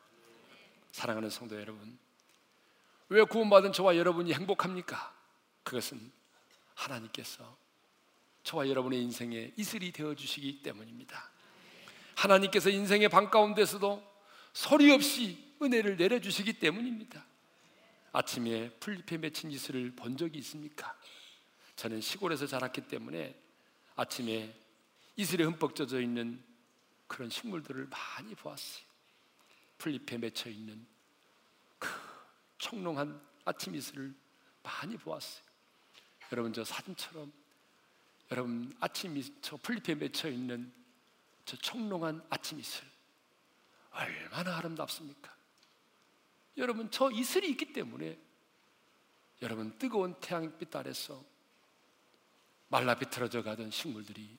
사랑하는 0.92 1.29
성도 1.29 1.61
여러분, 1.61 1.99
왜 3.09 3.25
구원받은 3.25 3.73
저와 3.73 3.96
여러분이 3.96 4.33
행복합니까? 4.33 5.14
그것은 5.64 6.12
하나님께서 6.75 7.60
저와 8.42 8.68
여러분의 8.68 9.03
인생에 9.03 9.53
이슬이 9.57 9.92
되어 9.92 10.14
주시기 10.14 10.62
때문입니다. 10.62 11.31
하나님께서 12.16 12.70
인생의 12.70 13.09
방 13.09 13.31
가운데서도 13.31 14.03
소리 14.53 14.90
없이 14.90 15.55
은혜를 15.62 15.96
내려 15.96 16.20
주시기 16.20 16.55
때문입니다. 16.55 17.24
아침에 18.12 18.70
풀잎에 18.81 19.18
맺힌 19.18 19.50
이슬을 19.50 19.92
본 19.94 20.16
적이 20.16 20.38
있습니까? 20.38 20.96
저는 21.76 22.00
시골에서 22.00 22.46
자랐기 22.46 22.83
때문에 22.88 23.35
아침에 23.96 24.55
이슬에 25.16 25.44
흠뻑 25.44 25.74
젖어 25.76 26.00
있는 26.00 26.42
그런 27.07 27.31
식물들을 27.31 27.88
많이 27.88 28.35
보았어요. 28.35 28.85
풀잎에 29.79 30.18
맺혀 30.18 30.50
있는 30.50 30.87
그 31.79 31.88
청롱한 32.59 33.20
아침 33.44 33.74
이슬을 33.74 34.14
많이 34.62 34.96
보았어요. 34.96 35.42
여러분 36.33 36.53
저 36.53 36.64
사진처럼 36.64 37.33
여러분 38.31 38.75
아침 38.81 39.16
이 39.16 39.25
저 39.40 39.57
풀잎에 39.57 39.95
맺혀 39.97 40.29
있는 40.29 40.73
저 41.45 41.57
청롱한 41.57 42.25
아침 42.31 42.61
이슬 42.61 42.85
얼마나 43.90 44.59
아름답습니까? 44.59 45.35
여러분 46.57 46.90
저 46.90 47.11
이슬이 47.11 47.49
있기 47.51 47.73
때문에 47.73 48.19
여러분 49.43 49.77
뜨거운 49.79 50.14
태양빛 50.21 50.75
아래서 50.77 51.25
말라 52.69 52.95
비틀어져 52.95 53.43
가던 53.43 53.71
식물들이 53.71 54.38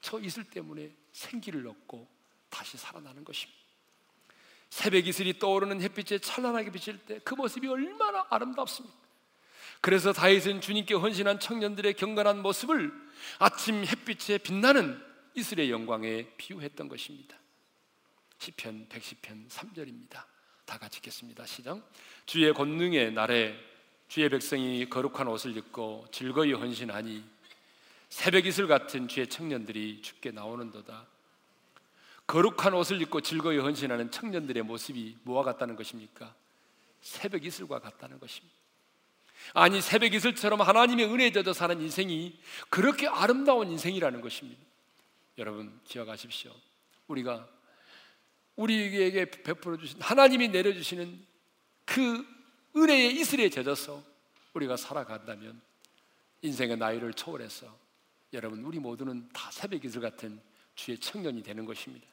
저 0.00 0.18
이슬 0.20 0.44
때문에 0.44 0.94
생기를 1.12 1.66
얻고 1.66 2.08
다시 2.48 2.78
살아나는 2.78 3.24
것입니다. 3.24 3.60
새벽 4.70 5.06
이슬이 5.06 5.38
떠오르는 5.38 5.80
햇빛에 5.82 6.18
찬란하게 6.18 6.70
비칠 6.70 6.98
때 7.04 7.18
그 7.20 7.34
모습이 7.34 7.68
얼마나 7.68 8.26
아름답습니까? 8.30 9.05
그래서 9.80 10.12
다윗은 10.12 10.60
주님께 10.60 10.94
헌신한 10.94 11.40
청년들의 11.40 11.94
경건한 11.94 12.42
모습을 12.42 12.92
아침 13.38 13.84
햇빛에 13.84 14.38
빛나는 14.38 15.02
이슬의 15.34 15.70
영광에 15.70 16.26
비유했던 16.36 16.88
것입니다. 16.88 17.36
시편 18.38 18.88
110편 18.88 19.48
3절입니다. 19.48 20.24
다 20.64 20.78
같이 20.78 20.98
읽겠습니다. 20.98 21.46
시작. 21.46 21.80
주의 22.26 22.52
권능의 22.52 23.12
날에 23.12 23.54
주의 24.08 24.28
백성이 24.28 24.88
거룩한 24.88 25.26
옷을 25.28 25.56
입고 25.56 26.06
즐거이 26.12 26.52
헌신하니 26.52 27.24
새벽 28.08 28.46
이슬 28.46 28.66
같은 28.66 29.08
주의 29.08 29.28
청년들이 29.28 30.00
죽게 30.02 30.30
나오는도다. 30.30 31.06
거룩한 32.26 32.74
옷을 32.74 33.00
입고 33.02 33.20
즐거이 33.20 33.58
헌신하는 33.58 34.10
청년들의 34.10 34.62
모습이 34.64 35.18
뭐와 35.22 35.44
같다는 35.44 35.76
것입니까? 35.76 36.34
새벽 37.00 37.44
이슬과 37.44 37.78
같다는 37.78 38.18
것입니다. 38.18 38.56
아니 39.54 39.80
새벽 39.80 40.14
이슬처럼 40.14 40.60
하나님의 40.60 41.06
은혜에 41.06 41.32
젖어 41.32 41.52
사는 41.52 41.80
인생이 41.80 42.38
그렇게 42.68 43.06
아름다운 43.06 43.70
인생이라는 43.70 44.20
것입니다. 44.20 44.60
여러분 45.38 45.78
기억하십시오. 45.84 46.52
우리가 47.08 47.48
우리에게 48.56 49.30
베풀어 49.30 49.76
주신 49.76 50.00
하나님이 50.00 50.48
내려 50.48 50.72
주시는 50.72 51.24
그 51.84 52.26
은혜의 52.76 53.14
이슬에 53.16 53.48
젖어서 53.50 54.02
우리가 54.54 54.76
살아간다면 54.76 55.60
인생의 56.42 56.76
나이를 56.78 57.14
초월해서 57.14 57.66
여러분 58.32 58.64
우리 58.64 58.78
모두는 58.78 59.28
다 59.32 59.50
새벽 59.50 59.84
이슬 59.84 60.00
같은 60.00 60.40
주의 60.74 60.98
청년이 60.98 61.42
되는 61.42 61.64
것입니다. 61.64 62.06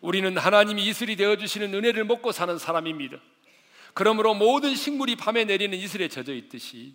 우리는 0.00 0.36
하나님이 0.36 0.86
이슬이 0.86 1.16
되어 1.16 1.36
주시는 1.36 1.74
은혜를 1.74 2.04
먹고 2.04 2.32
사는 2.32 2.56
사람입니다. 2.58 3.18
그러므로 3.94 4.34
모든 4.34 4.74
식물이 4.74 5.16
밤에 5.16 5.44
내리는 5.44 5.76
이슬에 5.76 6.08
젖어 6.08 6.32
있듯이 6.32 6.94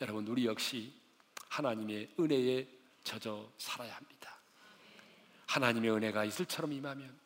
여러분 0.00 0.26
우리 0.26 0.46
역시 0.46 0.92
하나님의 1.48 2.14
은혜에 2.18 2.66
젖어 3.04 3.52
살아야 3.58 3.94
합니다. 3.94 4.38
하나님의 5.46 5.90
은혜가 5.92 6.24
이슬처럼 6.24 6.72
임하면 6.72 7.16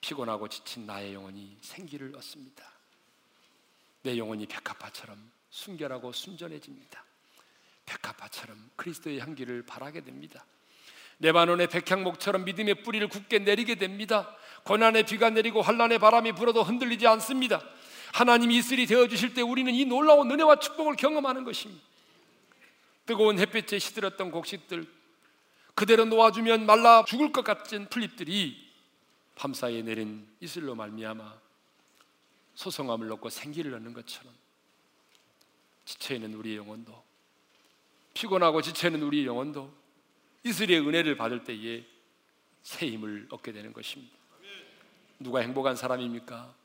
피곤하고 0.00 0.48
지친 0.48 0.86
나의 0.86 1.14
영혼이 1.14 1.58
생기를 1.60 2.14
얻습니다. 2.16 2.64
내 4.02 4.16
영혼이 4.16 4.46
백합화처럼 4.46 5.30
순결하고 5.50 6.12
순전해집니다. 6.12 7.04
백합화처럼 7.86 8.70
그리스도의 8.76 9.18
향기를 9.18 9.64
바라게 9.66 10.04
됩니다. 10.04 10.44
레바논의 11.18 11.66
백향목처럼 11.68 12.44
믿음의 12.44 12.82
뿌리를 12.82 13.06
굳게 13.08 13.40
내리게 13.40 13.74
됩니다. 13.74 14.34
고난의 14.64 15.04
비가 15.04 15.28
내리고 15.30 15.60
환란의 15.60 15.98
바람이 15.98 16.32
불어도 16.32 16.62
흔들리지 16.62 17.06
않습니다. 17.06 17.60
하나님이 18.12 18.56
이슬이 18.56 18.86
되어 18.86 19.08
주실 19.08 19.34
때 19.34 19.42
우리는 19.42 19.72
이 19.74 19.84
놀라운 19.84 20.30
은혜와 20.30 20.56
축복을 20.56 20.96
경험하는 20.96 21.44
것입니다. 21.44 21.82
뜨거운 23.06 23.38
햇빛에 23.38 23.78
시들었던 23.78 24.30
곡식들 24.30 24.86
그대로 25.74 26.04
놓아주면 26.04 26.66
말라 26.66 27.04
죽을 27.04 27.32
것 27.32 27.42
같은 27.42 27.88
풀잎들이 27.88 28.68
밤사이에 29.36 29.82
내린 29.82 30.28
이슬로 30.40 30.74
말미암아 30.74 31.34
소성함을 32.54 33.10
얻고 33.12 33.30
생기를 33.30 33.74
얻는 33.74 33.94
것처럼 33.94 34.32
지쳐 35.86 36.14
있는 36.14 36.34
우리의 36.34 36.58
영혼도 36.58 37.02
피곤하고 38.14 38.60
지쳐 38.60 38.88
있는 38.88 39.02
우리의 39.02 39.26
영혼도 39.26 39.72
이슬의 40.44 40.80
은혜를 40.80 41.16
받을 41.16 41.44
때에 41.44 41.84
새 42.62 42.86
힘을 42.86 43.28
얻게 43.30 43.52
되는 43.52 43.72
것입니다. 43.72 44.14
누가 45.18 45.40
행복한 45.40 45.76
사람입니까? 45.76 46.59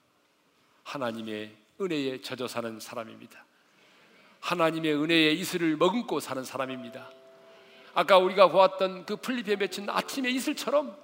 하나님의 0.86 1.52
은혜에 1.82 2.22
젖어 2.22 2.48
사는 2.48 2.80
사람입니다. 2.80 3.46
하나님의 4.40 4.94
은혜의 4.94 5.38
이슬을 5.40 5.76
머금고 5.76 6.20
사는 6.20 6.44
사람입니다. 6.44 7.10
아까 7.94 8.18
우리가 8.18 8.50
보았던 8.50 9.06
그 9.06 9.16
풀잎에 9.18 9.56
맺힌 9.58 9.90
아침의 9.90 10.34
이슬처럼 10.36 10.96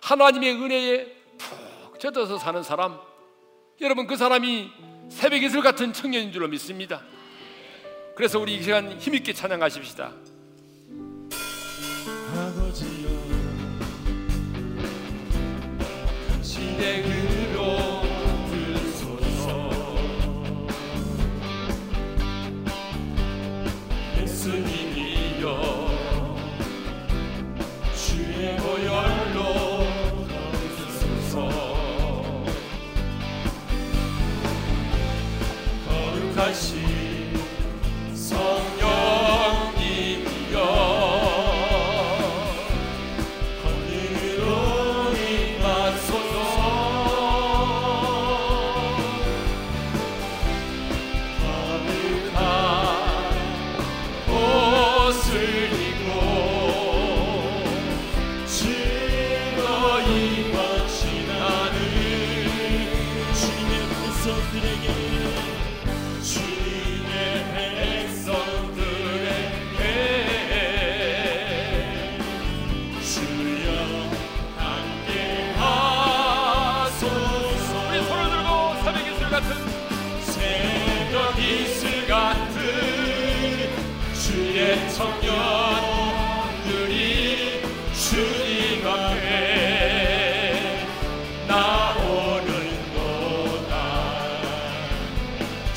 하나님의 0.00 0.54
은혜에 0.54 1.16
푹 1.36 2.00
젖어서 2.00 2.38
사는 2.38 2.62
사람, 2.62 2.98
여러분 3.80 4.06
그 4.06 4.16
사람이 4.16 4.70
새벽 5.10 5.42
이슬 5.42 5.62
같은 5.62 5.92
청년인 5.92 6.32
줄로 6.32 6.48
믿습니다. 6.48 7.02
그래서 8.14 8.38
우리 8.38 8.56
이 8.56 8.62
시간 8.62 8.98
힘있게 8.98 9.32
찬양하십시다. 9.32 10.12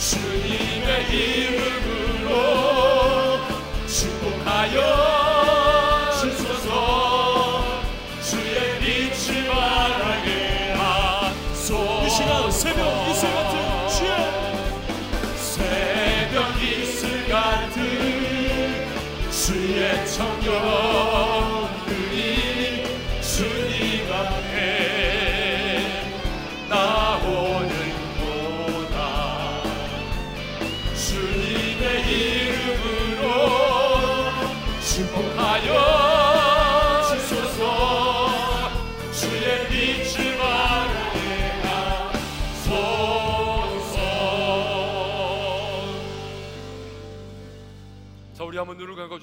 주님의 0.02 1.14
이름으로 1.14 2.32
축복하여 3.88 5.01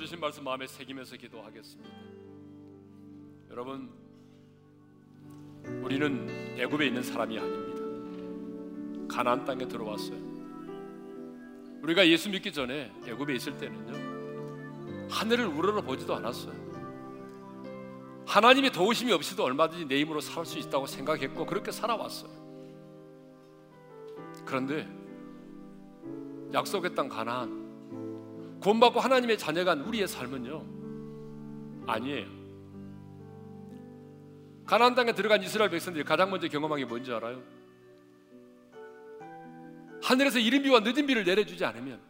주신 0.08 0.20
말씀 0.20 0.42
마음에 0.42 0.66
새기면서 0.66 1.18
기도하겠습니다. 1.18 1.90
여러분, 3.50 3.90
우리는 5.82 6.56
애굽에 6.58 6.86
있는 6.86 7.02
사람이 7.02 7.38
아닙니다. 7.38 9.14
가나안 9.14 9.44
땅에 9.44 9.68
들어왔어요. 9.68 10.16
우리가 11.82 12.08
예수 12.08 12.30
믿기 12.30 12.50
전에 12.50 12.90
애굽에 13.06 13.34
있을 13.34 13.58
때는요. 13.58 15.10
하늘을 15.10 15.44
우러러 15.44 15.82
보지도 15.82 16.14
않았어요. 16.14 16.54
하나님의 18.26 18.72
도우심이 18.72 19.12
없이도 19.12 19.44
얼마든지 19.44 19.88
내 19.88 20.00
힘으로 20.00 20.22
살 20.22 20.46
수 20.46 20.58
있다고 20.58 20.86
생각했고 20.86 21.44
그렇게 21.44 21.70
살아왔어요. 21.70 22.30
그런데 24.46 24.88
약속의 26.54 26.94
땅 26.94 27.10
가나안 27.10 27.57
구원받고 28.60 29.00
하나님의 29.00 29.38
자녀가 29.38 29.74
우리의 29.74 30.08
삶은요 30.08 30.64
아니에요. 31.86 32.38
가나안 34.66 34.94
땅에 34.94 35.12
들어간 35.12 35.42
이스라엘 35.42 35.70
백성들이 35.70 36.04
가장 36.04 36.30
먼저 36.30 36.46
경험한 36.48 36.78
게 36.78 36.84
뭔지 36.84 37.10
알아요? 37.12 37.42
하늘에서 40.02 40.38
이른 40.38 40.62
비와 40.62 40.80
늦은 40.80 41.06
비를 41.06 41.24
내려주지 41.24 41.64
않으면 41.64 42.00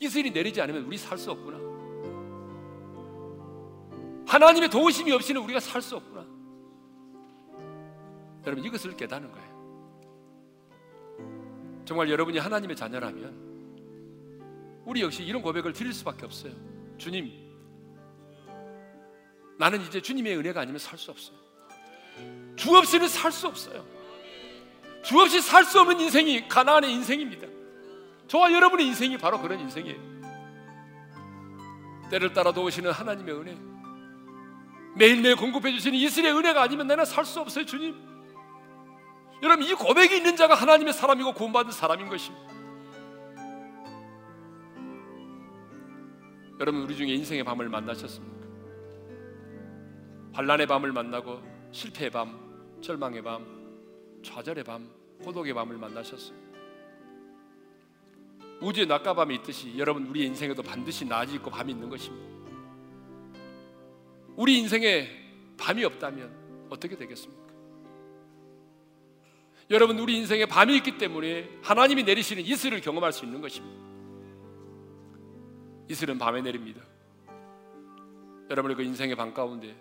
이슬이 0.00 0.30
내리지 0.30 0.60
않으면 0.60 0.84
우리 0.84 0.98
살 0.98 1.16
수 1.16 1.30
없구나. 1.30 1.58
하나님의 4.26 4.70
도우심이 4.70 5.12
없이는 5.12 5.40
우리가 5.42 5.60
살 5.60 5.80
수 5.82 5.96
없구나. 5.96 6.26
여러분 8.46 8.64
이것을 8.64 8.96
깨닫는 8.96 9.30
거예요. 9.30 9.52
정말 11.84 12.10
여러분이 12.10 12.38
하나님의 12.38 12.74
자녀라면 12.74 13.51
우리 14.84 15.02
역시 15.02 15.22
이런 15.22 15.42
고백을 15.42 15.72
드릴 15.72 15.92
수밖에 15.92 16.24
없어요. 16.24 16.52
주님, 16.98 17.30
나는 19.58 19.80
이제 19.82 20.00
주님의 20.00 20.36
은혜가 20.38 20.60
아니면 20.60 20.78
살 20.78 20.98
수 20.98 21.10
없어요. 21.10 21.36
주 22.56 22.76
없이는 22.76 23.08
살 23.08 23.32
수 23.32 23.46
없어요. 23.46 23.84
주 25.02 25.18
없이 25.18 25.40
살 25.40 25.64
수 25.64 25.80
없는 25.80 26.00
인생이 26.00 26.48
가나안의 26.48 26.92
인생입니다. 26.92 27.46
저와 28.28 28.52
여러분의 28.52 28.86
인생이 28.86 29.18
바로 29.18 29.40
그런 29.40 29.60
인생이에요. 29.60 30.12
때를 32.10 32.32
따라 32.32 32.52
도우시는 32.52 32.90
하나님의 32.90 33.34
은혜, 33.34 33.56
매일매일 34.96 35.36
공급해 35.36 35.72
주시는 35.72 35.98
이슬의 35.98 36.32
은혜가 36.32 36.62
아니면 36.62 36.86
나는 36.86 37.04
살 37.04 37.24
수 37.24 37.40
없어요, 37.40 37.64
주님. 37.64 37.96
여러분 39.42 39.64
이 39.66 39.72
고백이 39.72 40.16
있는 40.18 40.36
자가 40.36 40.54
하나님의 40.54 40.92
사람이고 40.92 41.32
구원받은 41.32 41.72
사람인 41.72 42.08
것입니다. 42.08 42.51
여러분 46.60 46.82
우리 46.82 46.96
중에 46.96 47.08
인생의 47.08 47.44
밤을 47.44 47.68
만나셨습니까? 47.68 48.46
환란의 50.32 50.66
밤을 50.66 50.92
만나고 50.92 51.40
실패의 51.72 52.10
밤, 52.10 52.78
절망의 52.80 53.22
밤, 53.22 53.44
좌절의 54.22 54.64
밤, 54.64 54.88
고독의 55.22 55.54
밤을 55.54 55.76
만나셨어요. 55.76 56.42
우주의 58.60 58.86
낮과 58.86 59.14
밤이 59.14 59.34
있듯이 59.36 59.76
여러분 59.76 60.06
우리 60.06 60.24
인생에도 60.24 60.62
반드시 60.62 61.04
낮이 61.04 61.34
있고 61.34 61.50
밤이 61.50 61.72
있는 61.72 61.90
것입니다. 61.90 62.32
우리 64.36 64.58
인생에 64.58 65.08
밤이 65.58 65.84
없다면 65.84 66.66
어떻게 66.70 66.96
되겠습니까? 66.96 67.42
여러분 69.70 69.98
우리 69.98 70.16
인생에 70.18 70.46
밤이 70.46 70.76
있기 70.76 70.98
때문에 70.98 71.48
하나님이 71.62 72.04
내리시는 72.04 72.44
이슬을 72.44 72.80
경험할 72.80 73.12
수 73.12 73.24
있는 73.24 73.40
것입니다. 73.40 73.91
이슬은 75.92 76.16
밤에 76.16 76.40
내립니다. 76.40 76.80
여러분의 78.48 78.78
그 78.78 78.82
인생의 78.82 79.14
밤 79.14 79.34
가운데 79.34 79.76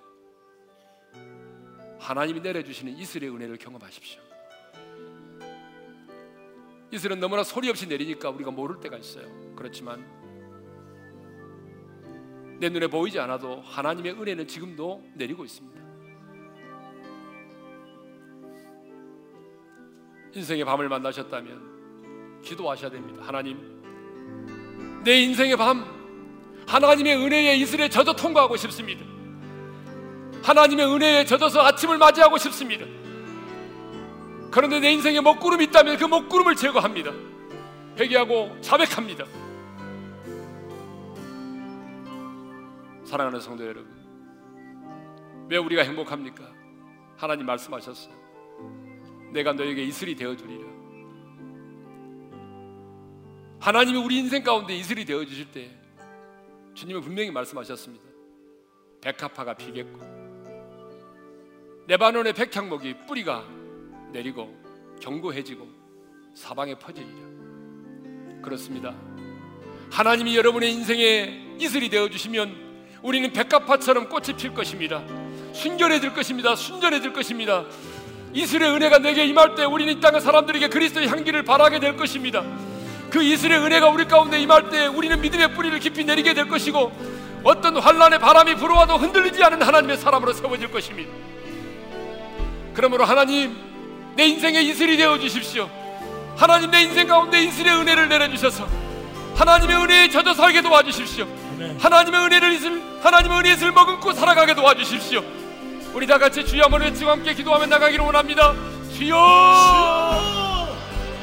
하나님이 1.99 2.41
내려주시는 2.41 2.97
이슬의 2.97 3.33
은혜를 3.33 3.55
경험하십시오. 3.57 4.21
이슬은 6.91 7.21
너무나 7.21 7.45
소리 7.45 7.69
없이 7.69 7.87
내리니까 7.87 8.29
우리가 8.29 8.51
모를 8.51 8.81
때가 8.81 8.97
있어요. 8.97 9.25
그렇지만 9.55 10.05
내 12.59 12.67
눈에 12.67 12.87
보이지 12.87 13.17
않아도 13.21 13.61
하나님의 13.61 14.11
은혜는 14.11 14.47
지금도 14.47 15.11
내리고 15.15 15.45
있습니다. 15.45 15.81
인생의 20.33 20.65
밤을 20.65 20.89
만나셨다면 20.89 22.41
기도하셔야 22.41 22.91
됩니다. 22.91 23.23
하나님, 23.25 23.81
내 25.05 25.21
인생의 25.21 25.55
밤 25.55 26.00
하나님의 26.67 27.17
은혜에 27.17 27.55
이슬에 27.57 27.89
젖어 27.89 28.13
통과하고 28.13 28.55
싶습니다. 28.57 29.03
하나님의 30.43 30.85
은혜에 30.85 31.25
젖어서 31.25 31.61
아침을 31.61 31.97
맞이하고 31.97 32.37
싶습니다. 32.37 32.85
그런데 34.49 34.79
내 34.79 34.91
인생에 34.91 35.21
먹구름이 35.21 35.65
있다면 35.65 35.97
그 35.97 36.05
먹구름을 36.05 36.55
제거합니다. 36.55 37.11
회개하고 37.99 38.59
자백합니다. 38.61 39.25
사랑하는 43.05 43.39
성도 43.41 43.65
여러분, 43.65 43.91
왜 45.49 45.57
우리가 45.57 45.83
행복합니까? 45.83 46.43
하나님 47.17 47.45
말씀하셨어요. 47.45 48.13
내가 49.33 49.53
너에게 49.53 49.83
이슬이 49.83 50.15
되어 50.15 50.35
주리라. 50.35 50.65
하나님이 53.59 53.99
우리 53.99 54.17
인생 54.17 54.43
가운데 54.43 54.75
이슬이 54.75 55.05
되어 55.05 55.23
주실 55.23 55.51
때 55.51 55.69
주님은 56.73 57.01
분명히 57.01 57.31
말씀하셨습니다. 57.31 58.05
백합화가 59.01 59.55
피겠고 59.55 59.99
레바논의 61.87 62.33
백향목이 62.33 63.05
뿌리가 63.07 63.45
내리고 64.11 64.55
견고해지고 65.01 65.67
사방에 66.33 66.75
퍼지리라. 66.75 67.31
그렇습니다. 68.41 68.95
하나님이 69.91 70.37
여러분의 70.37 70.71
인생에 70.71 71.57
이슬이 71.59 71.89
되어 71.89 72.09
주시면 72.09 72.71
우리는 73.03 73.31
백합화처럼 73.33 74.09
꽃이 74.09 74.37
필 74.37 74.53
것입니다. 74.53 75.03
순결해질 75.53 76.13
것입니다. 76.13 76.55
순전해질 76.55 77.13
것입니다. 77.13 77.65
이슬의 78.33 78.71
은혜가 78.71 78.99
내게 78.99 79.25
임할 79.25 79.55
때 79.55 79.65
우리는 79.65 79.97
이 79.97 79.99
땅의 79.99 80.21
사람들에게 80.21 80.69
그리스도의 80.69 81.07
향기를 81.09 81.43
발하게 81.43 81.79
될 81.79 81.97
것입니다. 81.97 82.41
그 83.11 83.21
이슬의 83.21 83.59
은혜가 83.59 83.89
우리 83.89 84.05
가운데 84.05 84.39
임할 84.39 84.69
때 84.69 84.87
우리는 84.87 85.19
믿음의 85.19 85.53
뿌리를 85.53 85.77
깊이 85.79 86.05
내리게 86.05 86.33
될 86.33 86.47
것이고 86.47 86.91
어떤 87.43 87.77
환란의 87.77 88.19
바람이 88.19 88.55
불어와도 88.55 88.97
흔들리지 88.97 89.43
않은 89.43 89.61
하나님의 89.61 89.97
사람으로 89.97 90.31
세워질 90.31 90.71
것입니다. 90.71 91.11
그러므로 92.73 93.03
하나님 93.03 93.55
내 94.15 94.25
인생의 94.27 94.65
이슬이 94.67 94.95
되어 94.95 95.19
주십시오. 95.19 95.69
하나님 96.37 96.71
내 96.71 96.83
인생 96.83 97.07
가운데 97.07 97.43
이슬의 97.43 97.75
은혜를 97.75 98.07
내려 98.07 98.29
주셔서 98.29 98.65
하나님의 99.35 99.75
은혜에 99.75 100.09
젖어 100.09 100.33
살게 100.33 100.61
도와주십시오. 100.61 101.27
하나님의 101.79 102.21
은혜를 102.21 102.53
이슬 102.53 102.81
하나님의 103.03 103.39
은혜의 103.39 103.55
이슬 103.55 103.71
머금고 103.73 104.13
살아가게 104.13 104.55
도와주십시오. 104.55 105.21
우리 105.93 106.07
다 106.07 106.17
같이 106.17 106.45
주여 106.45 106.63
한번 106.63 106.81
외치고 106.81 107.11
함께 107.11 107.33
기도하며 107.33 107.65
나가기를 107.65 108.05
원합니다. 108.05 108.53
주여! 108.95 109.17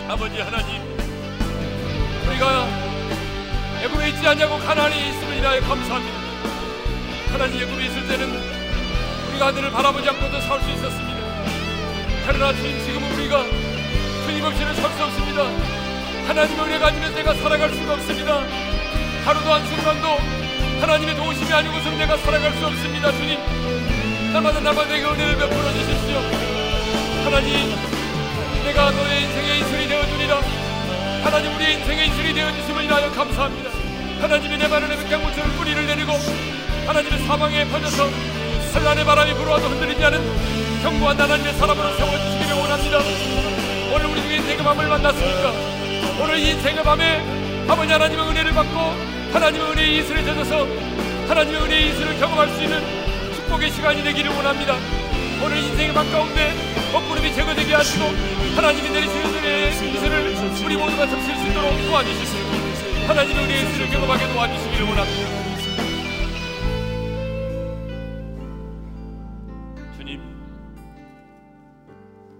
아버지 0.08 0.40
하나님 0.40 0.87
우리가 2.38 2.68
애굽에 3.82 4.08
있지 4.10 4.26
않냐고 4.28 4.58
가난이 4.58 5.08
있음을 5.08 5.38
인하여 5.38 5.60
감사합니다. 5.60 6.18
하나님 7.32 7.62
애굽에 7.62 7.86
있을 7.86 8.06
때는 8.06 8.30
우리가 9.30 9.46
하늘을 9.48 9.72
바라보지 9.72 10.08
않고도 10.08 10.40
살 10.42 10.60
수 10.62 10.70
있었습니다. 10.70 11.18
그러나 12.26 12.52
주님 12.52 12.78
지금 12.84 13.02
우리가 13.12 13.42
주님 14.24 14.44
없이는 14.44 14.74
살 14.76 14.90
수 14.92 15.02
없습니다. 15.02 15.42
하나님의 16.28 16.64
은혜 16.66 16.78
가지면 16.78 17.14
내가 17.16 17.34
살아갈 17.34 17.74
수가 17.74 17.94
없습니다. 17.94 18.40
하루도 19.24 19.52
한 19.52 19.66
순간도 19.66 20.08
하나님의 20.80 21.16
도우심이 21.16 21.52
아니고서는 21.52 21.98
내가 21.98 22.16
살아갈 22.18 22.52
수 22.52 22.66
없습니다. 22.66 23.10
주님, 23.12 23.36
날마다 24.32 24.60
날마다 24.60 24.88
내게 24.88 25.04
은혜를 25.04 25.36
베풀어 25.38 25.72
주십시오. 25.72 26.20
하나님, 27.24 27.74
내가 28.62 28.90
너의 28.92 29.22
인생의 29.24 29.60
이슬이 29.60 29.88
되어주리라. 29.88 30.67
하나님 31.22 31.54
우리의 31.54 31.74
인생의 31.74 32.08
이슬이 32.08 32.34
되어주심을 32.34 32.84
인하여 32.84 33.10
감사합니다. 33.10 33.70
하나님이 34.20 34.58
내 34.58 34.68
마련의 34.68 34.96
백향물처럼 34.98 35.56
뿌리를 35.56 35.86
내리고 35.86 36.12
하나님의 36.86 37.26
사방에 37.26 37.64
퍼져서 37.66 38.08
산란의 38.72 39.04
바람이 39.04 39.34
불어와도 39.34 39.68
흔들리지 39.68 40.04
않은 40.04 40.82
경고한 40.82 41.20
하나님의 41.20 41.54
사람으로 41.54 41.96
세워주시기를 41.96 42.56
원합니다. 42.56 42.98
오늘 43.94 44.06
우리 44.06 44.22
중에 44.22 44.36
인생의 44.36 44.58
밤을 44.58 44.86
만났으니까 44.88 45.52
오늘 46.22 46.38
이 46.38 46.50
인생의 46.50 46.82
밤에 46.82 47.66
아버지 47.68 47.92
하나님의 47.92 48.28
은혜를 48.28 48.52
받고 48.52 48.78
하나님의 49.32 49.70
은혜의 49.70 49.98
이슬에 49.98 50.24
젖어서 50.24 50.66
하나님의 51.28 51.62
은혜의 51.62 51.88
이슬을 51.90 52.18
경험할 52.18 52.48
수 52.50 52.62
있는 52.62 52.80
축복의 53.34 53.70
시간이 53.70 54.02
되기를 54.02 54.30
원합니다. 54.32 54.76
오늘 55.44 55.58
인생의 55.58 55.94
밤 55.94 56.10
가운데 56.10 56.77
헛구름이 56.92 57.34
제거되게 57.34 57.74
하시고 57.74 58.04
하나님이 58.56 58.90
내리시는 58.90 59.26
은혜의 59.34 59.70
이슬을 59.72 60.64
우리 60.64 60.76
모두가 60.76 61.06
접실 61.06 61.36
수 61.36 61.46
있도록 61.48 61.70
도와주시고 61.86 62.48
하나님의 63.06 63.44
은혜의 63.44 63.62
이슬을 63.70 63.90
경험하게 63.90 64.32
도와주시기를 64.32 64.86
원합니다. 64.86 65.38
주님, 69.96 70.20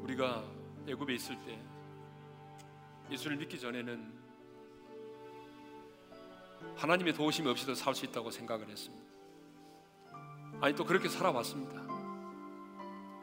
우리가 0.03 0.43
애굽에 0.89 1.15
있을 1.15 1.37
때 1.45 1.59
예수를 3.11 3.37
믿기 3.37 3.59
전에는 3.61 4.19
하나님의 6.77 7.13
도우심이 7.13 7.49
없이도 7.49 7.75
살 7.75 7.95
수 7.95 8.05
있다고 8.07 8.31
생각을 8.31 8.69
했습니다. 8.69 9.05
아니 10.61 10.75
또 10.75 10.85
그렇게 10.85 11.09
살아왔습니다. 11.09 11.83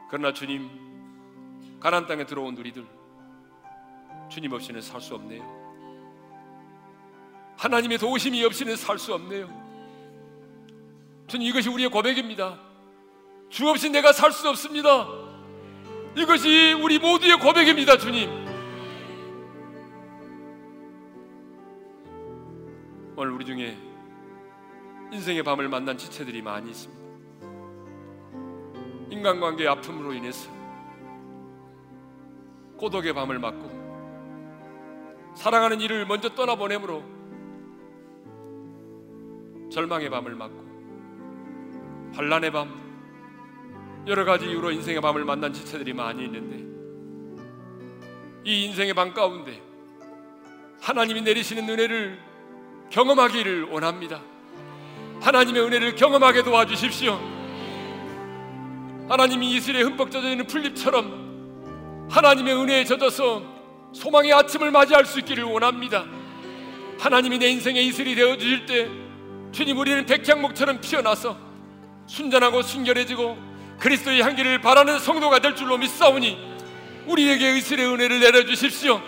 그러나 0.08 0.32
주님 0.32 0.85
가나안 1.80 2.06
땅에 2.06 2.24
들어온 2.24 2.56
우리들 2.56 2.86
주님 4.28 4.52
없이는 4.52 4.80
살 4.80 5.00
수 5.00 5.14
없네요. 5.14 5.42
하나님의 7.58 7.98
도우심이 7.98 8.44
없이는 8.44 8.76
살 8.76 8.98
수 8.98 9.14
없네요. 9.14 9.48
주님 11.26 11.48
이것이 11.48 11.68
우리의 11.68 11.90
고백입니다. 11.90 12.58
주 13.48 13.68
없이 13.68 13.90
내가 13.90 14.12
살 14.12 14.32
수 14.32 14.48
없습니다. 14.48 15.06
이것이 16.16 16.72
우리 16.72 16.98
모두의 16.98 17.38
고백입니다, 17.38 17.98
주님. 17.98 18.30
오늘 23.16 23.32
우리 23.32 23.44
중에 23.44 23.76
인생의 25.12 25.42
밤을 25.42 25.68
만난 25.68 25.96
지체들이 25.96 26.42
많이 26.42 26.70
있습니다. 26.70 27.06
인간관계의 29.10 29.68
아픔으로 29.68 30.12
인해서 30.12 30.50
고독의 32.76 33.14
밤을 33.14 33.38
맞고 33.38 35.34
사랑하는 35.36 35.80
이를 35.80 36.06
먼저 36.06 36.28
떠나보내므로 36.34 37.02
절망의 39.70 40.10
밤을 40.10 40.34
맞고 40.34 40.66
환란의 42.14 42.50
밤 42.52 44.04
여러 44.06 44.24
가지 44.24 44.46
이유로 44.46 44.70
인생의 44.70 45.00
밤을 45.00 45.24
만난 45.24 45.52
지체들이 45.52 45.92
많이 45.92 46.24
있는데 46.24 46.64
이 48.44 48.64
인생의 48.66 48.94
밤 48.94 49.12
가운데 49.12 49.60
하나님이 50.80 51.22
내리시는 51.22 51.68
은혜를 51.68 52.18
경험하기를 52.90 53.64
원합니다. 53.64 54.22
하나님의 55.20 55.62
은혜를 55.62 55.96
경험하게 55.96 56.44
도와주십시오. 56.44 57.18
하나님이 59.08 59.56
이슬에 59.56 59.82
흠뻑 59.82 60.10
젖어 60.10 60.28
있는 60.30 60.46
풀잎처럼 60.46 61.25
하나님의 62.08 62.54
은혜에 62.54 62.84
젖어서 62.84 63.42
소망의 63.92 64.32
아침을 64.32 64.70
맞이할 64.70 65.06
수 65.06 65.18
있기를 65.20 65.44
원합니다. 65.44 66.04
하나님이 66.98 67.38
내 67.38 67.48
인생의 67.48 67.86
이슬이 67.86 68.14
되어 68.14 68.36
주실 68.36 68.66
때 68.66 68.88
주님 69.52 69.78
우리는 69.78 70.04
백향목처럼 70.06 70.80
피어나서 70.80 71.36
순전하고 72.06 72.62
순결해지고 72.62 73.36
그리스도의 73.78 74.22
향기를 74.22 74.60
바라는 74.60 74.98
성도가 74.98 75.40
될 75.40 75.54
줄로 75.54 75.76
믿사오니 75.78 76.56
우리에게 77.06 77.48
의슬의 77.48 77.86
은혜를 77.86 78.20
내려 78.20 78.44
주십시오. 78.44 79.00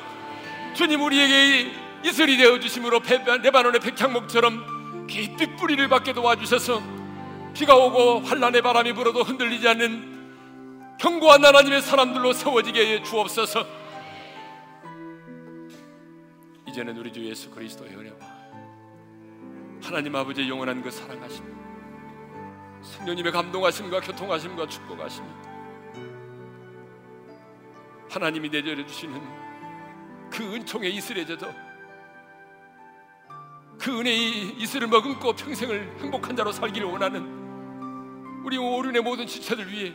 주님 0.75 1.03
우리에게 1.03 1.71
이슬이 2.05 2.37
되어 2.37 2.61
주심으로 2.61 3.01
레바논의 3.43 3.81
백향목처럼 3.81 5.07
깊이 5.09 5.57
뿌리를 5.57 5.89
받게 5.89 6.13
도와주셔서 6.13 6.83
비가 7.55 7.75
오고 7.75 8.21
환란의 8.21 8.63
바람이 8.63 8.93
불어도 8.93 9.23
흔들리지 9.23 9.67
않는 9.69 10.18
견고한 10.99 11.45
하나님의 11.45 11.81
사람들로 11.81 12.33
세워지게 12.33 12.95
해 12.95 13.03
주옵소서. 13.03 13.65
이제는 16.67 16.97
우리 16.99 17.13
주 17.13 17.25
예수 17.25 17.51
그리스도의 17.51 17.95
은혜와 17.95 18.17
하나님 19.83 20.15
아버지의 20.15 20.49
영원한 20.49 20.83
그 20.83 20.91
사랑하심 20.91 21.45
성령님의 22.83 23.33
감동하심과 23.33 24.01
교통하심과 24.01 24.67
축복하심 24.67 25.25
하나님이 28.11 28.51
내려 28.51 28.87
주시는 28.87 29.21
그 30.31 30.55
은총의 30.55 30.95
이슬에 30.95 31.25
젖어 31.25 31.53
그 33.79 33.99
은혜의 34.01 34.57
이슬을 34.59 34.89
머금고 34.89 35.33
평생을 35.33 35.99
행복한 36.01 36.37
자로 36.37 36.53
살기를 36.53 36.89
원하는 36.89 38.43
우리 38.45 38.59
오륜의 38.59 39.03
모든 39.03 39.27
지체들 39.27 39.71
위해 39.71 39.95